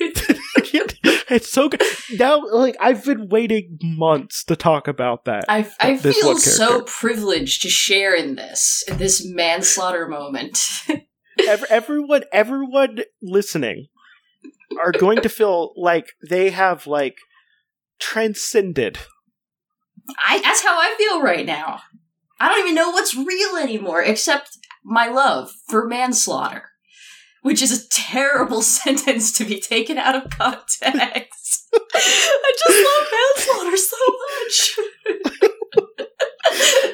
it's 0.00 1.50
so 1.50 1.68
good. 1.68 1.82
Now, 2.12 2.42
like 2.50 2.76
I've 2.80 3.04
been 3.04 3.28
waiting 3.28 3.78
months 3.80 4.42
to 4.44 4.56
talk 4.56 4.88
about 4.88 5.24
that. 5.26 5.44
I 5.48 5.70
I 5.78 5.96
feel 5.96 6.36
so 6.36 6.82
privileged 6.82 7.62
to 7.62 7.68
share 7.68 8.14
in 8.14 8.34
this 8.34 8.82
in 8.88 8.98
this 8.98 9.24
manslaughter 9.24 10.08
moment. 10.08 10.58
Ev- 11.48 11.64
everyone, 11.68 12.24
everyone 12.32 12.98
listening 13.22 13.86
are 14.78 14.92
going 14.92 15.20
to 15.22 15.28
feel 15.28 15.72
like 15.76 16.12
they 16.28 16.50
have 16.50 16.86
like 16.86 17.16
transcended. 18.00 18.98
I 20.18 20.40
that's 20.40 20.62
how 20.62 20.78
I 20.78 20.94
feel 20.98 21.22
right 21.22 21.46
now. 21.46 21.80
I 22.40 22.48
don't 22.48 22.60
even 22.60 22.74
know 22.74 22.90
what's 22.90 23.16
real 23.16 23.56
anymore 23.56 24.02
except 24.02 24.58
my 24.84 25.06
love 25.06 25.52
for 25.68 25.86
manslaughter, 25.86 26.70
which 27.42 27.62
is 27.62 27.72
a 27.72 27.88
terrible 27.88 28.62
sentence 28.80 29.32
to 29.32 29.44
be 29.44 29.60
taken 29.60 29.98
out 29.98 30.14
of 30.14 30.30
context. 30.30 31.68
I 31.74 32.54
just 32.66 32.84
love 32.84 33.06
manslaughter 33.56 33.76
so 33.76 33.96
much. 34.30 34.78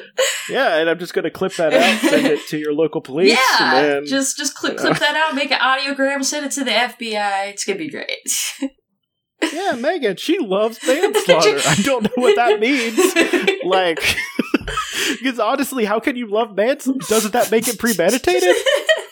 Yeah, 0.49 0.77
and 0.77 0.89
I'm 0.89 0.99
just 0.99 1.13
gonna 1.13 1.31
clip 1.31 1.55
that 1.55 1.73
out, 1.73 2.01
send 2.01 2.27
it 2.27 2.47
to 2.47 2.57
your 2.57 2.73
local 2.73 3.01
police, 3.01 3.37
yeah, 3.59 3.81
then 3.81 4.05
just 4.05 4.37
just 4.37 4.55
clip 4.55 4.77
clip 4.77 4.97
that 4.97 5.15
out, 5.15 5.35
make 5.35 5.51
an 5.51 5.59
audiogram, 5.59 6.23
send 6.23 6.45
it 6.45 6.51
to 6.53 6.63
the 6.63 6.71
FBI. 6.71 7.49
It's 7.49 7.63
gonna 7.63 7.77
be 7.77 7.89
great. 7.89 8.07
yeah, 9.53 9.73
Megan, 9.73 10.17
she 10.17 10.39
loves 10.39 10.79
manslaughter. 10.87 11.59
I 11.67 11.75
don't 11.83 12.03
know 12.03 12.09
what 12.15 12.35
that 12.35 12.59
means. 12.59 12.97
like 13.63 13.99
because 15.21 15.39
honestly 15.39 15.85
how 15.85 15.99
can 15.99 16.15
you 16.15 16.27
love 16.27 16.55
manslaughter 16.55 16.99
doesn't 17.07 17.33
that 17.33 17.51
make 17.51 17.67
it 17.67 17.77
premeditated 17.77 18.55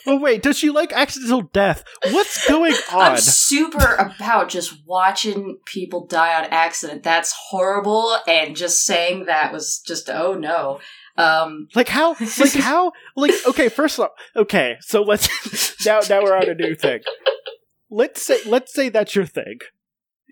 oh 0.06 0.18
wait 0.18 0.42
does 0.42 0.56
she 0.56 0.70
like 0.70 0.92
accidental 0.92 1.42
death 1.42 1.84
what's 2.10 2.46
going 2.48 2.74
on 2.92 3.12
I'm 3.12 3.16
super 3.18 3.94
about 3.94 4.48
just 4.48 4.86
watching 4.86 5.58
people 5.66 6.06
die 6.06 6.42
on 6.42 6.48
accident. 6.50 7.02
That's 7.02 7.32
horrible, 7.50 8.16
and 8.26 8.56
just 8.56 8.84
saying 8.84 9.26
that 9.26 9.52
was 9.52 9.82
just 9.86 10.10
oh 10.10 10.34
no. 10.34 10.80
Um, 11.20 11.68
like 11.74 11.88
how 11.88 12.16
like 12.38 12.52
how 12.52 12.92
like 13.16 13.32
okay 13.46 13.68
first 13.68 13.98
off 13.98 14.10
okay 14.34 14.76
so 14.80 15.02
let's 15.02 15.28
now 15.86 16.00
now 16.08 16.22
we're 16.22 16.36
on 16.36 16.48
a 16.48 16.54
new 16.54 16.74
thing 16.74 17.00
let's 17.90 18.22
say 18.22 18.38
let's 18.46 18.72
say 18.72 18.88
that's 18.88 19.14
your 19.14 19.26
thing 19.26 19.58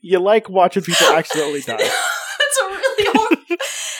you 0.02 0.18
like 0.18 0.48
watching 0.48 0.82
people 0.82 1.06
accidentally 1.14 1.60
die 1.60 1.76
that's 1.76 2.58
a 2.62 2.68
really 2.68 3.12
horrible. 3.12 3.56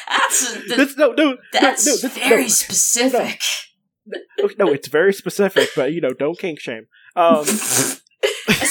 That's 0.08 0.56
a, 0.56 0.76
that's 0.76 0.96
no 0.96 1.12
no 1.12 1.36
that's 1.52 1.86
no, 1.86 1.92
no, 1.92 1.98
that's, 2.00 2.18
very 2.18 2.42
no, 2.42 2.48
specific. 2.48 3.40
no, 4.06 4.48
no 4.58 4.72
it's 4.72 4.88
very 4.88 5.12
specific 5.12 5.68
but 5.76 5.92
you 5.92 6.00
know 6.00 6.14
don't 6.14 6.38
kink 6.38 6.60
shame 6.60 6.86
um 7.16 7.44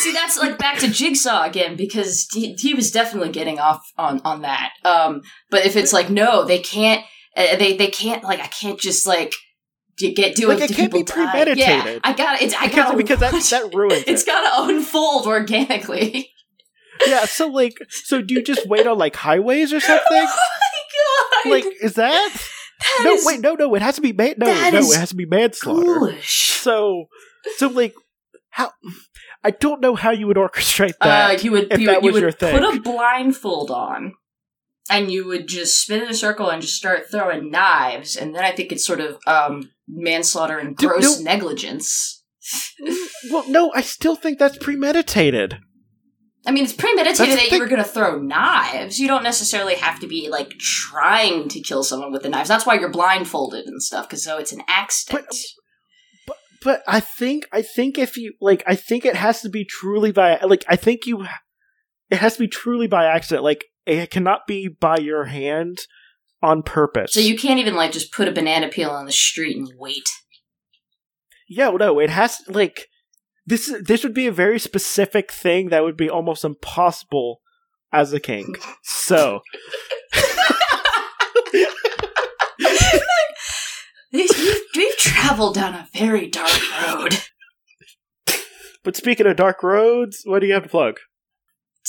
See, 0.08 0.14
that's 0.14 0.38
like 0.38 0.58
back 0.58 0.80
to 0.80 0.90
Jigsaw 0.90 1.44
again 1.44 1.76
because 1.76 2.28
he, 2.34 2.54
he 2.54 2.74
was 2.74 2.92
definitely 2.92 3.32
getting 3.32 3.60
off 3.60 3.92
on 3.98 4.22
on 4.24 4.42
that. 4.42 4.72
Um, 4.84 5.22
but 5.50 5.66
if 5.66 5.76
it's 5.76 5.94
like 5.94 6.10
no, 6.10 6.46
they 6.46 6.60
can't. 6.60 7.04
Uh, 7.38 7.56
they 7.58 7.78
they 7.78 7.88
can't 7.88 8.24
like 8.24 8.40
I 8.40 8.48
can't 8.48 8.80
just 8.80 9.06
like 9.06 9.32
get 9.98 10.36
do 10.36 10.48
Like, 10.48 10.60
it. 10.62 10.72
it 10.72 10.76
can't 10.76 10.92
be 10.92 11.04
die. 11.04 11.14
Yeah, 11.16 11.32
premeditated. 11.32 12.02
I 12.04 12.14
got 12.14 12.42
it. 12.42 12.54
I 12.60 12.68
because, 12.68 12.86
got 12.86 12.98
because 12.98 13.20
that 13.20 13.32
that 13.34 13.74
ruins 13.76 14.04
It's 14.08 14.24
it 14.24 14.26
got 14.26 14.42
to 14.68 14.74
unfold 14.74 15.28
organically. 15.28 16.32
yeah 17.08 17.26
so 17.26 17.48
like 17.48 17.78
so 17.90 18.22
do 18.24 18.34
you 18.34 18.42
just 18.44 18.68
wait 18.68 18.88
on 18.88 18.98
like 18.98 19.16
highways 19.16 19.72
or 19.72 19.80
something 19.80 20.04
oh 20.12 20.50
my 21.44 21.44
god! 21.46 21.52
like 21.52 21.66
is 21.84 21.94
that 21.94 22.30
That 22.80 23.02
no 23.04 23.14
is 23.14 23.24
wait 23.26 23.40
no 23.40 23.54
no 23.54 23.76
it 23.76 23.84
has 23.84 23.96
to 23.98 24.02
be 24.02 24.14
man 24.14 24.34
no 24.40 24.48
no 24.48 24.80
it 24.92 24.98
has 24.98 25.10
to 25.10 25.16
be 25.16 25.28
manslaughter 25.28 25.84
ghoulish. 25.86 26.50
so 26.60 27.06
so 27.58 27.68
like 27.68 27.94
how 28.50 28.72
i 29.44 29.52
don't 29.52 29.80
know 29.80 29.94
how 29.94 30.10
you 30.10 30.26
would 30.26 30.38
orchestrate 30.38 30.94
Uh, 31.00 31.08
that 31.08 31.44
you 31.44 31.52
would 31.52 31.72
if 31.72 31.80
you, 31.80 31.86
that 31.86 32.02
you 32.02 32.08
was 32.08 32.14
would 32.16 32.22
your 32.24 32.32
thing. 32.32 32.58
put 32.60 32.76
a 32.76 32.80
blindfold 32.82 33.70
on, 33.70 34.14
and 34.90 35.12
you 35.12 35.26
would 35.26 35.48
just 35.48 35.82
spin 35.82 36.04
in 36.04 36.10
a 36.10 36.14
circle 36.14 36.50
and 36.50 36.62
just 36.62 36.76
start 36.76 37.10
throwing 37.10 37.52
knives, 37.52 38.16
and 38.16 38.36
then 38.36 38.44
I 38.44 38.52
think 38.52 38.72
it's 38.72 38.86
sort 38.86 39.00
of 39.00 39.18
um, 39.28 39.72
manslaughter 39.88 40.58
and 40.58 40.76
gross 40.76 41.20
no- 41.20 41.32
negligence. 41.32 42.24
well 43.30 43.44
no 43.50 43.74
i 43.76 43.82
still 43.82 44.16
think 44.16 44.40
that's 44.40 44.58
premeditated 44.60 45.58
I 46.46 46.52
mean, 46.52 46.64
it's 46.64 46.72
premeditated 46.72 47.18
That's 47.18 47.50
that 47.50 47.52
you 47.52 47.60
were 47.60 47.68
going 47.68 47.84
to 47.84 47.90
throw 47.90 48.20
knives. 48.22 49.00
You 49.00 49.10
don't 49.10 49.24
necessarily 49.24 49.76
have 49.76 50.00
to 50.00 50.08
be 50.08 50.30
like 50.30 50.52
trying 50.52 51.50
to 51.50 51.60
kill 51.60 51.84
someone 51.84 52.14
with 52.14 52.24
the 52.24 52.30
knives. 52.30 52.48
That's 52.48 52.66
why 52.66 52.76
you're 52.76 52.90
blindfolded 52.90 53.66
and 53.66 53.84
stuff, 53.84 54.08
because 54.08 54.24
so 54.24 54.38
it's 54.38 54.54
an 54.54 54.62
accident. 54.70 55.28
but 55.28 56.34
but 56.64 56.84
i 56.88 57.00
think 57.00 57.48
i 57.52 57.62
think 57.62 57.98
if 57.98 58.18
you 58.18 58.34
like 58.42 58.64
i 58.66 58.76
think 58.76 59.06
it 59.06 59.16
has 59.16 59.42
to 59.42 59.50
be 59.50 59.64
truly 59.64 60.12
by 60.12 60.40
like 60.40 60.66
i 60.68 60.76
think 60.76 61.06
you 61.06 61.26
it 62.10 62.18
has 62.18 62.34
to 62.34 62.40
be 62.40 62.48
truly 62.48 62.88
by 62.88 63.06
accident 63.06 63.44
like 63.44 63.66
it 63.88 64.12
cannot 64.12 64.48
be 64.48 64.68
by 64.68 64.98
your 64.98 65.26
hand 65.26 65.80
on 66.42 66.62
purpose. 66.62 67.14
So 67.14 67.20
you 67.20 67.38
can't 67.38 67.60
even 67.60 67.76
like 67.76 67.92
just 67.92 68.12
put 68.12 68.28
a 68.28 68.32
banana 68.32 68.68
peel 68.68 68.90
on 68.90 69.06
the 69.06 69.12
street 69.12 69.58
and 69.58 69.72
wait. 69.78 70.08
Yeah, 71.50 71.70
well, 71.70 71.78
no, 71.78 72.00
it 72.00 72.10
has 72.10 72.42
like 72.48 72.88
this. 73.46 73.74
This 73.82 74.04
would 74.04 74.14
be 74.14 74.28
a 74.28 74.32
very 74.32 74.60
specific 74.60 75.32
thing 75.32 75.70
that 75.70 75.84
would 75.84 75.98
be 75.98 76.10
almost 76.10 76.44
impossible 76.44 77.42
as 77.94 78.12
a 78.14 78.20
king. 78.20 78.56
So 78.84 79.42
we've, 84.12 84.60
we've 84.76 84.98
traveled 84.98 85.56
down 85.56 85.74
a 85.74 85.88
very 85.94 86.28
dark 86.28 86.60
road. 86.86 87.24
But 88.84 88.96
speaking 88.96 89.28
of 89.28 89.36
dark 89.36 89.64
roads, 89.64 90.22
what 90.26 90.40
do 90.40 90.48
you 90.48 90.54
have 90.54 90.64
to 90.64 90.70
plug? 90.70 91.00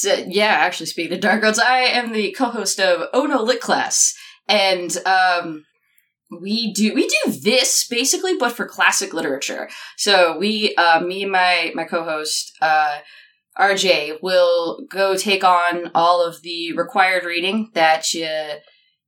Yeah, 0.04 0.46
actually, 0.46 0.86
speaking 0.86 1.14
of 1.14 1.20
dark 1.20 1.42
roads, 1.42 1.58
I 1.58 1.80
am 1.80 2.12
the 2.12 2.32
co-host 2.32 2.80
of 2.80 3.08
Oh 3.12 3.22
Lit 3.22 3.60
Class, 3.60 4.14
and 4.48 4.96
um, 5.06 5.64
we 6.30 6.72
do 6.72 6.94
we 6.94 7.08
do 7.08 7.32
this 7.32 7.86
basically, 7.88 8.36
but 8.36 8.52
for 8.52 8.66
classic 8.66 9.12
literature. 9.14 9.68
So 9.96 10.36
we, 10.38 10.74
uh, 10.76 11.00
me 11.00 11.22
and 11.22 11.32
my 11.32 11.72
my 11.74 11.84
co-host, 11.84 12.52
uh, 12.60 12.98
RJ, 13.58 14.22
will 14.22 14.84
go 14.90 15.16
take 15.16 15.44
on 15.44 15.90
all 15.94 16.24
of 16.24 16.42
the 16.42 16.72
required 16.76 17.24
reading 17.24 17.70
that 17.74 18.12
you 18.12 18.28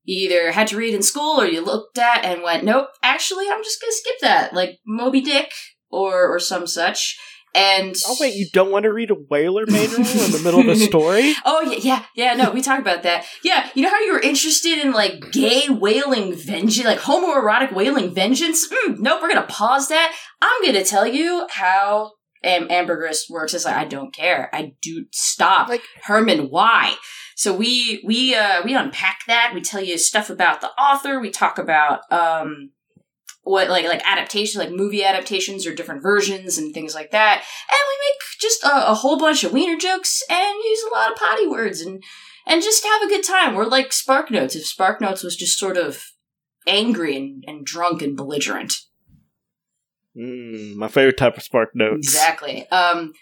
either 0.06 0.52
had 0.52 0.66
to 0.68 0.76
read 0.76 0.94
in 0.94 1.02
school 1.02 1.40
or 1.40 1.46
you 1.46 1.60
looked 1.60 1.98
at 1.98 2.24
and 2.24 2.42
went, 2.42 2.64
nope, 2.64 2.88
actually, 3.02 3.46
I'm 3.48 3.62
just 3.62 3.80
gonna 3.80 3.92
skip 3.92 4.16
that, 4.22 4.54
like 4.54 4.78
Moby 4.86 5.20
Dick 5.20 5.52
or 5.90 6.26
or 6.28 6.38
some 6.38 6.66
such. 6.66 7.18
And 7.54 7.96
Oh 8.06 8.16
wait, 8.20 8.34
you 8.34 8.46
don't 8.52 8.70
want 8.70 8.84
to 8.84 8.92
read 8.92 9.10
a 9.10 9.14
whaler 9.14 9.66
manual 9.66 9.96
in 9.98 10.32
the 10.32 10.40
middle 10.44 10.60
of 10.60 10.68
a 10.68 10.76
story? 10.76 11.34
Oh 11.44 11.60
yeah, 11.62 11.78
yeah, 11.82 12.04
yeah. 12.14 12.34
No, 12.34 12.50
we 12.52 12.62
talked 12.62 12.80
about 12.80 13.02
that. 13.02 13.24
Yeah, 13.42 13.68
you 13.74 13.82
know 13.82 13.90
how 13.90 14.00
you 14.00 14.12
were 14.12 14.20
interested 14.20 14.78
in 14.78 14.92
like 14.92 15.32
gay 15.32 15.66
whaling 15.68 16.34
vengeance, 16.34 16.84
like 16.84 17.00
homoerotic 17.00 17.72
whaling 17.72 18.14
vengeance. 18.14 18.68
Mm, 18.68 18.98
nope, 19.00 19.20
we're 19.22 19.28
gonna 19.28 19.46
pause 19.46 19.88
that. 19.88 20.14
I'm 20.40 20.64
gonna 20.64 20.84
tell 20.84 21.06
you 21.06 21.46
how 21.50 22.12
Am- 22.44 22.70
ambergris 22.70 23.26
works. 23.28 23.52
It's 23.52 23.64
like 23.64 23.76
I 23.76 23.84
don't 23.84 24.14
care. 24.14 24.48
I 24.52 24.72
do 24.80 25.06
stop. 25.12 25.68
Like- 25.68 25.82
Herman, 26.04 26.46
why? 26.50 26.94
So 27.36 27.54
we 27.54 28.02
we 28.04 28.34
uh 28.34 28.62
we 28.64 28.74
unpack 28.74 29.20
that. 29.26 29.52
We 29.54 29.60
tell 29.60 29.82
you 29.82 29.98
stuff 29.98 30.30
about 30.30 30.60
the 30.60 30.68
author. 30.72 31.20
We 31.20 31.30
talk 31.30 31.58
about 31.58 32.00
um 32.12 32.70
what 33.42 33.68
like 33.68 33.86
like 33.86 34.02
adaptation 34.04 34.60
like 34.60 34.70
movie 34.70 35.04
adaptations 35.04 35.66
or 35.66 35.74
different 35.74 36.02
versions 36.02 36.58
and 36.58 36.74
things 36.74 36.94
like 36.94 37.10
that. 37.10 37.42
And 37.70 37.78
we 37.88 38.08
make 38.08 38.20
just 38.40 38.62
a, 38.64 38.90
a 38.90 38.94
whole 38.94 39.18
bunch 39.18 39.44
of 39.44 39.52
wiener 39.52 39.78
jokes 39.78 40.22
and 40.28 40.54
use 40.64 40.82
a 40.82 40.94
lot 40.94 41.10
of 41.10 41.18
potty 41.18 41.46
words 41.46 41.80
and 41.80 42.02
and 42.46 42.62
just 42.62 42.84
have 42.84 43.02
a 43.02 43.08
good 43.08 43.24
time. 43.24 43.54
We're 43.54 43.66
like 43.66 43.92
spark 43.92 44.30
notes. 44.30 44.56
If 44.56 44.66
spark 44.66 45.00
notes 45.00 45.22
was 45.22 45.36
just 45.36 45.58
sort 45.58 45.76
of 45.76 46.04
angry 46.66 47.16
and, 47.16 47.44
and 47.46 47.64
drunk 47.64 48.02
and 48.02 48.16
belligerent. 48.16 48.74
Mm, 50.16 50.74
my 50.74 50.88
favorite 50.88 51.16
type 51.16 51.36
of 51.36 51.42
spark 51.42 51.70
notes. 51.74 52.08
exactly. 52.08 52.68
Um 52.68 53.12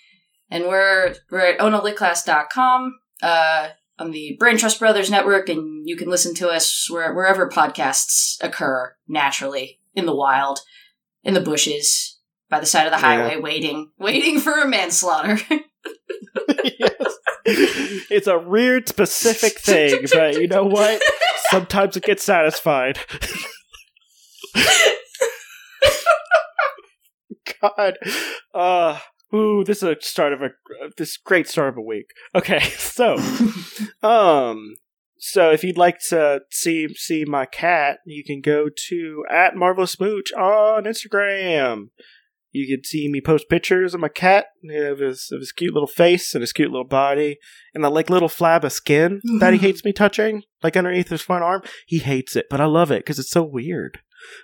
and 0.50 0.64
we're 0.64 1.14
we're 1.30 1.52
at 1.52 1.58
onolitclass.com 1.58 2.98
uh 3.22 3.68
on 4.00 4.12
the 4.12 4.36
Brain 4.38 4.56
Trust 4.56 4.78
Brothers 4.78 5.10
network, 5.10 5.48
and 5.48 5.82
you 5.88 5.96
can 5.96 6.08
listen 6.08 6.32
to 6.36 6.48
us 6.48 6.88
where, 6.88 7.12
wherever 7.12 7.48
podcasts 7.48 8.36
occur 8.40 8.94
naturally 9.08 9.77
in 9.98 10.06
the 10.06 10.14
wild, 10.14 10.60
in 11.24 11.34
the 11.34 11.40
bushes, 11.40 12.18
by 12.48 12.60
the 12.60 12.66
side 12.66 12.86
of 12.86 12.92
the 12.92 12.98
Yeah. 12.98 13.28
highway, 13.28 13.36
waiting, 13.40 13.90
waiting 13.98 14.40
for 14.40 14.52
a 14.52 14.66
manslaughter. 14.66 15.38
yes. 16.64 16.92
It's 18.10 18.26
a 18.26 18.38
weird, 18.38 18.88
specific 18.88 19.58
thing, 19.58 20.06
but 20.12 20.34
you 20.40 20.48
know 20.48 20.64
what? 20.64 21.02
Sometimes 21.50 21.96
it 21.96 22.04
gets 22.04 22.22
satisfied. 22.22 22.98
God, 27.60 27.94
uh, 28.54 28.98
ooh, 29.34 29.64
this 29.64 29.78
is 29.78 29.82
a 29.84 29.96
start 30.00 30.32
of 30.32 30.42
a 30.42 30.50
this 30.96 31.16
great 31.16 31.48
start 31.48 31.70
of 31.70 31.76
a 31.78 31.80
week. 31.82 32.10
Okay, 32.34 32.60
so, 32.60 33.16
um, 34.02 34.74
so 35.18 35.50
if 35.50 35.64
you'd 35.64 35.78
like 35.78 35.98
to 36.08 36.40
see 36.50 36.88
see 36.94 37.24
my 37.24 37.46
cat, 37.46 37.98
you 38.06 38.24
can 38.24 38.40
go 38.40 38.68
to 38.88 39.24
at 39.30 39.56
Marvelous 39.56 39.92
Smooch 39.92 40.32
on 40.32 40.84
Instagram. 40.84 41.88
You 42.50 42.66
can 42.66 42.82
see 42.84 43.08
me 43.10 43.20
post 43.20 43.48
pictures 43.50 43.94
of 43.94 44.00
my 44.00 44.08
cat 44.08 44.46
of 44.70 45.00
his 45.00 45.28
of 45.32 45.40
his 45.40 45.52
cute 45.52 45.74
little 45.74 45.88
face 45.88 46.34
and 46.34 46.42
his 46.42 46.52
cute 46.52 46.70
little 46.70 46.86
body 46.86 47.38
and 47.74 47.84
the 47.84 47.90
like 47.90 48.08
little 48.08 48.28
flab 48.28 48.64
of 48.64 48.72
skin 48.72 49.20
that 49.40 49.52
he 49.52 49.58
hates 49.58 49.84
me 49.84 49.92
touching, 49.92 50.42
like 50.62 50.76
underneath 50.76 51.08
his 51.08 51.22
front 51.22 51.44
arm. 51.44 51.62
He 51.86 51.98
hates 51.98 52.36
it, 52.36 52.46
but 52.48 52.60
I 52.60 52.66
love 52.66 52.90
it 52.90 53.00
because 53.00 53.18
it's 53.18 53.30
so 53.30 53.42
weird. 53.42 54.00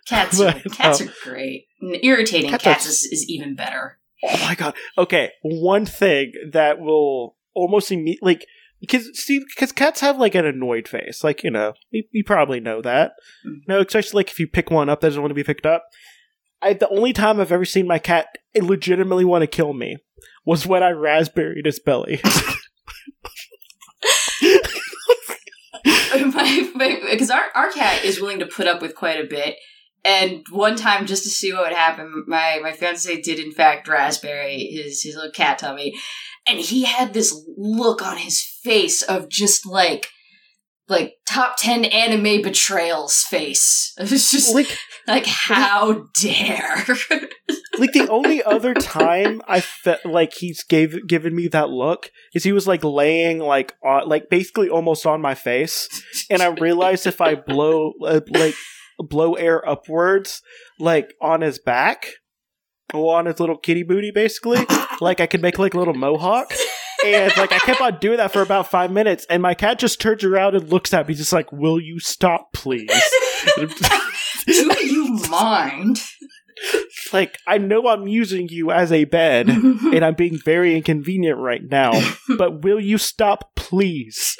cats, 0.06 0.38
But, 0.38 0.62
cats 0.72 1.00
um, 1.00 1.08
are 1.08 1.12
great. 1.22 1.66
And 1.80 1.96
irritating 2.02 2.50
cats 2.50 2.64
cats, 2.64 2.86
is, 2.86 3.04
is 3.04 3.24
even 3.28 3.54
better. 3.54 3.98
Oh 4.22 4.38
my 4.44 4.54
god. 4.54 4.74
Okay, 4.98 5.30
one 5.42 5.86
thing 5.86 6.32
that 6.52 6.78
will 6.78 7.36
almost 7.54 7.92
immediately 7.92 8.34
like 8.34 8.46
because 8.86 9.18
see 9.18 9.40
because 9.40 9.72
cats 9.72 10.00
have 10.00 10.18
like 10.18 10.34
an 10.34 10.46
annoyed 10.46 10.88
face, 10.88 11.24
like 11.24 11.42
you 11.42 11.50
know 11.50 11.74
you, 11.90 12.04
you 12.12 12.24
probably 12.24 12.60
know 12.60 12.80
that. 12.82 13.12
Mm. 13.46 13.60
No, 13.68 13.80
especially 13.80 14.18
like 14.18 14.30
if 14.30 14.40
you 14.40 14.46
pick 14.46 14.70
one 14.70 14.88
up 14.88 15.00
that 15.00 15.08
doesn't 15.08 15.22
want 15.22 15.30
to 15.30 15.34
be 15.34 15.44
picked 15.44 15.66
up. 15.66 15.84
I 16.62 16.72
the 16.72 16.88
only 16.88 17.12
time 17.12 17.40
I've 17.40 17.52
ever 17.52 17.64
seen 17.64 17.86
my 17.86 17.98
cat 17.98 18.26
legitimately 18.54 19.24
want 19.24 19.42
to 19.42 19.46
kill 19.46 19.74
me 19.74 19.98
was 20.44 20.66
when 20.66 20.82
I 20.82 20.90
raspberried 20.90 21.66
his 21.66 21.78
belly. 21.78 22.20
Because 27.14 27.30
our, 27.30 27.44
our 27.54 27.70
cat 27.70 28.04
is 28.04 28.20
willing 28.20 28.40
to 28.40 28.46
put 28.46 28.66
up 28.66 28.82
with 28.82 28.94
quite 28.94 29.22
a 29.22 29.28
bit. 29.28 29.56
And 30.04 30.44
one 30.50 30.76
time, 30.76 31.06
just 31.06 31.22
to 31.22 31.30
see 31.30 31.52
what 31.52 31.64
would 31.64 31.76
happen, 31.76 32.24
my, 32.26 32.58
my 32.62 32.72
fiance 32.72 33.22
did 33.22 33.38
in 33.38 33.52
fact 33.52 33.88
raspberry 33.88 34.58
his, 34.66 35.02
his 35.02 35.14
little 35.14 35.30
cat 35.30 35.58
tummy. 35.58 35.94
And 36.46 36.58
he 36.58 36.84
had 36.84 37.14
this 37.14 37.34
look 37.56 38.02
on 38.02 38.18
his 38.18 38.40
face 38.40 39.02
of 39.02 39.28
just 39.28 39.66
like, 39.66 40.08
like 40.88 41.14
top 41.26 41.56
10 41.58 41.84
anime 41.86 42.42
betrayals 42.42 43.22
face. 43.22 43.92
It 43.98 44.10
was 44.10 44.30
just 44.30 44.54
like, 44.54 44.76
like 45.06 45.26
how 45.26 46.06
dare. 46.20 46.84
like 47.78 47.92
the 47.92 48.08
only 48.10 48.42
other 48.42 48.74
time 48.74 49.42
I 49.46 49.60
felt 49.60 50.04
like 50.04 50.34
he's 50.34 50.62
gave 50.64 51.06
given 51.06 51.34
me 51.34 51.48
that 51.48 51.70
look 51.70 52.10
is 52.34 52.44
he 52.44 52.52
was 52.52 52.66
like 52.66 52.84
laying 52.84 53.38
like 53.38 53.74
on, 53.84 54.08
like 54.08 54.28
basically 54.28 54.68
almost 54.68 55.06
on 55.06 55.20
my 55.20 55.34
face, 55.34 55.88
and 56.30 56.42
I 56.42 56.48
realized 56.48 57.06
if 57.06 57.20
I 57.20 57.34
blow 57.34 57.92
uh, 58.04 58.20
like 58.30 58.54
blow 58.98 59.34
air 59.34 59.66
upwards 59.68 60.42
like 60.78 61.14
on 61.20 61.40
his 61.40 61.58
back 61.58 62.06
or 62.92 63.16
on 63.16 63.26
his 63.26 63.40
little 63.40 63.58
kitty 63.58 63.82
booty, 63.82 64.10
basically, 64.10 64.64
like 65.00 65.20
I 65.20 65.26
could 65.26 65.42
make 65.42 65.58
like 65.58 65.74
a 65.74 65.78
little 65.78 65.94
mohawk. 65.94 66.52
And 67.04 67.36
like 67.36 67.52
I 67.52 67.58
kept 67.58 67.80
on 67.80 67.98
doing 67.98 68.16
that 68.16 68.32
for 68.32 68.40
about 68.40 68.70
five 68.70 68.90
minutes, 68.90 69.26
and 69.28 69.42
my 69.42 69.52
cat 69.54 69.78
just 69.78 70.00
turns 70.00 70.24
around 70.24 70.54
and 70.54 70.70
looks 70.70 70.94
at 70.94 71.06
me, 71.06 71.14
just 71.14 71.32
like, 71.34 71.52
"Will 71.52 71.78
you 71.78 71.98
stop, 72.00 72.52
please?" 72.54 72.90
Do 74.46 74.76
you 74.84 75.20
mind? 75.28 76.00
like 77.12 77.36
I 77.46 77.58
know 77.58 77.88
I'm 77.88 78.06
using 78.06 78.48
you 78.48 78.70
as 78.70 78.90
a 78.90 79.04
bed, 79.04 79.48
and 79.48 80.04
I'm 80.04 80.14
being 80.14 80.38
very 80.38 80.76
inconvenient 80.76 81.38
right 81.38 81.62
now, 81.62 81.92
but 82.38 82.62
will 82.62 82.80
you 82.80 82.96
stop, 82.96 83.54
please? 83.54 84.36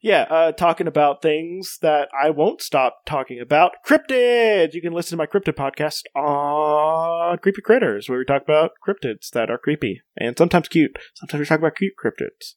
Yeah, 0.00 0.22
uh, 0.30 0.52
talking 0.52 0.86
about 0.86 1.22
things 1.22 1.78
that 1.82 2.08
I 2.18 2.30
won't 2.30 2.62
stop 2.62 3.04
talking 3.06 3.40
about. 3.40 3.72
Cryptids! 3.86 4.74
You 4.74 4.80
can 4.80 4.92
listen 4.92 5.16
to 5.16 5.22
my 5.22 5.26
cryptid 5.26 5.54
podcast 5.54 6.02
on 6.14 7.38
Creepy 7.38 7.62
Critters, 7.62 8.08
where 8.08 8.18
we 8.18 8.24
talk 8.24 8.42
about 8.42 8.72
cryptids 8.86 9.30
that 9.30 9.50
are 9.50 9.58
creepy 9.58 10.02
and 10.16 10.36
sometimes 10.36 10.68
cute. 10.68 10.96
Sometimes 11.14 11.40
we 11.40 11.46
talk 11.46 11.58
about 11.58 11.76
cute 11.76 11.94
cryptids. 12.02 12.54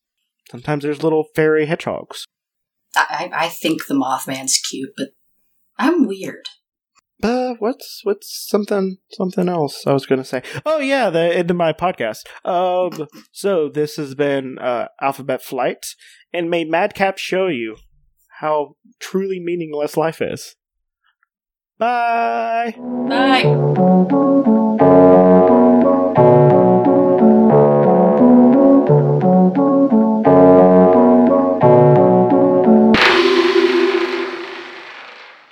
Sometimes 0.50 0.84
there's 0.84 1.04
little 1.04 1.26
fairy 1.36 1.66
hedgehogs. 1.66 2.26
I, 2.96 3.30
I 3.34 3.50
think 3.50 3.88
the 3.88 3.96
Mothman's 3.96 4.58
cute, 4.58 4.94
but 4.96 5.10
I'm 5.78 6.08
weird. 6.08 6.48
Uh, 7.26 7.56
what's 7.58 8.02
what's 8.04 8.48
something 8.48 8.98
something 9.12 9.50
else 9.50 9.88
I 9.88 9.94
was 9.94 10.06
gonna 10.06 10.24
say? 10.24 10.44
Oh 10.64 10.78
yeah, 10.78 11.10
the 11.10 11.36
end 11.36 11.50
of 11.50 11.58
my 11.58 11.74
podcast. 11.74 12.28
Um, 12.46 13.08
so 13.32 13.68
this 13.68 13.96
has 13.96 14.14
been 14.14 14.60
uh, 14.60 14.90
Alphabet 15.02 15.42
Flight, 15.42 15.88
and 16.32 16.52
may 16.52 16.66
Madcap 16.66 17.18
show 17.18 17.48
you 17.48 17.78
how 18.42 18.76
truly 19.00 19.40
meaningless 19.40 19.98
life 19.98 20.22
is. 20.22 20.56
Bye. 21.80 22.76
Bye. 23.10 24.76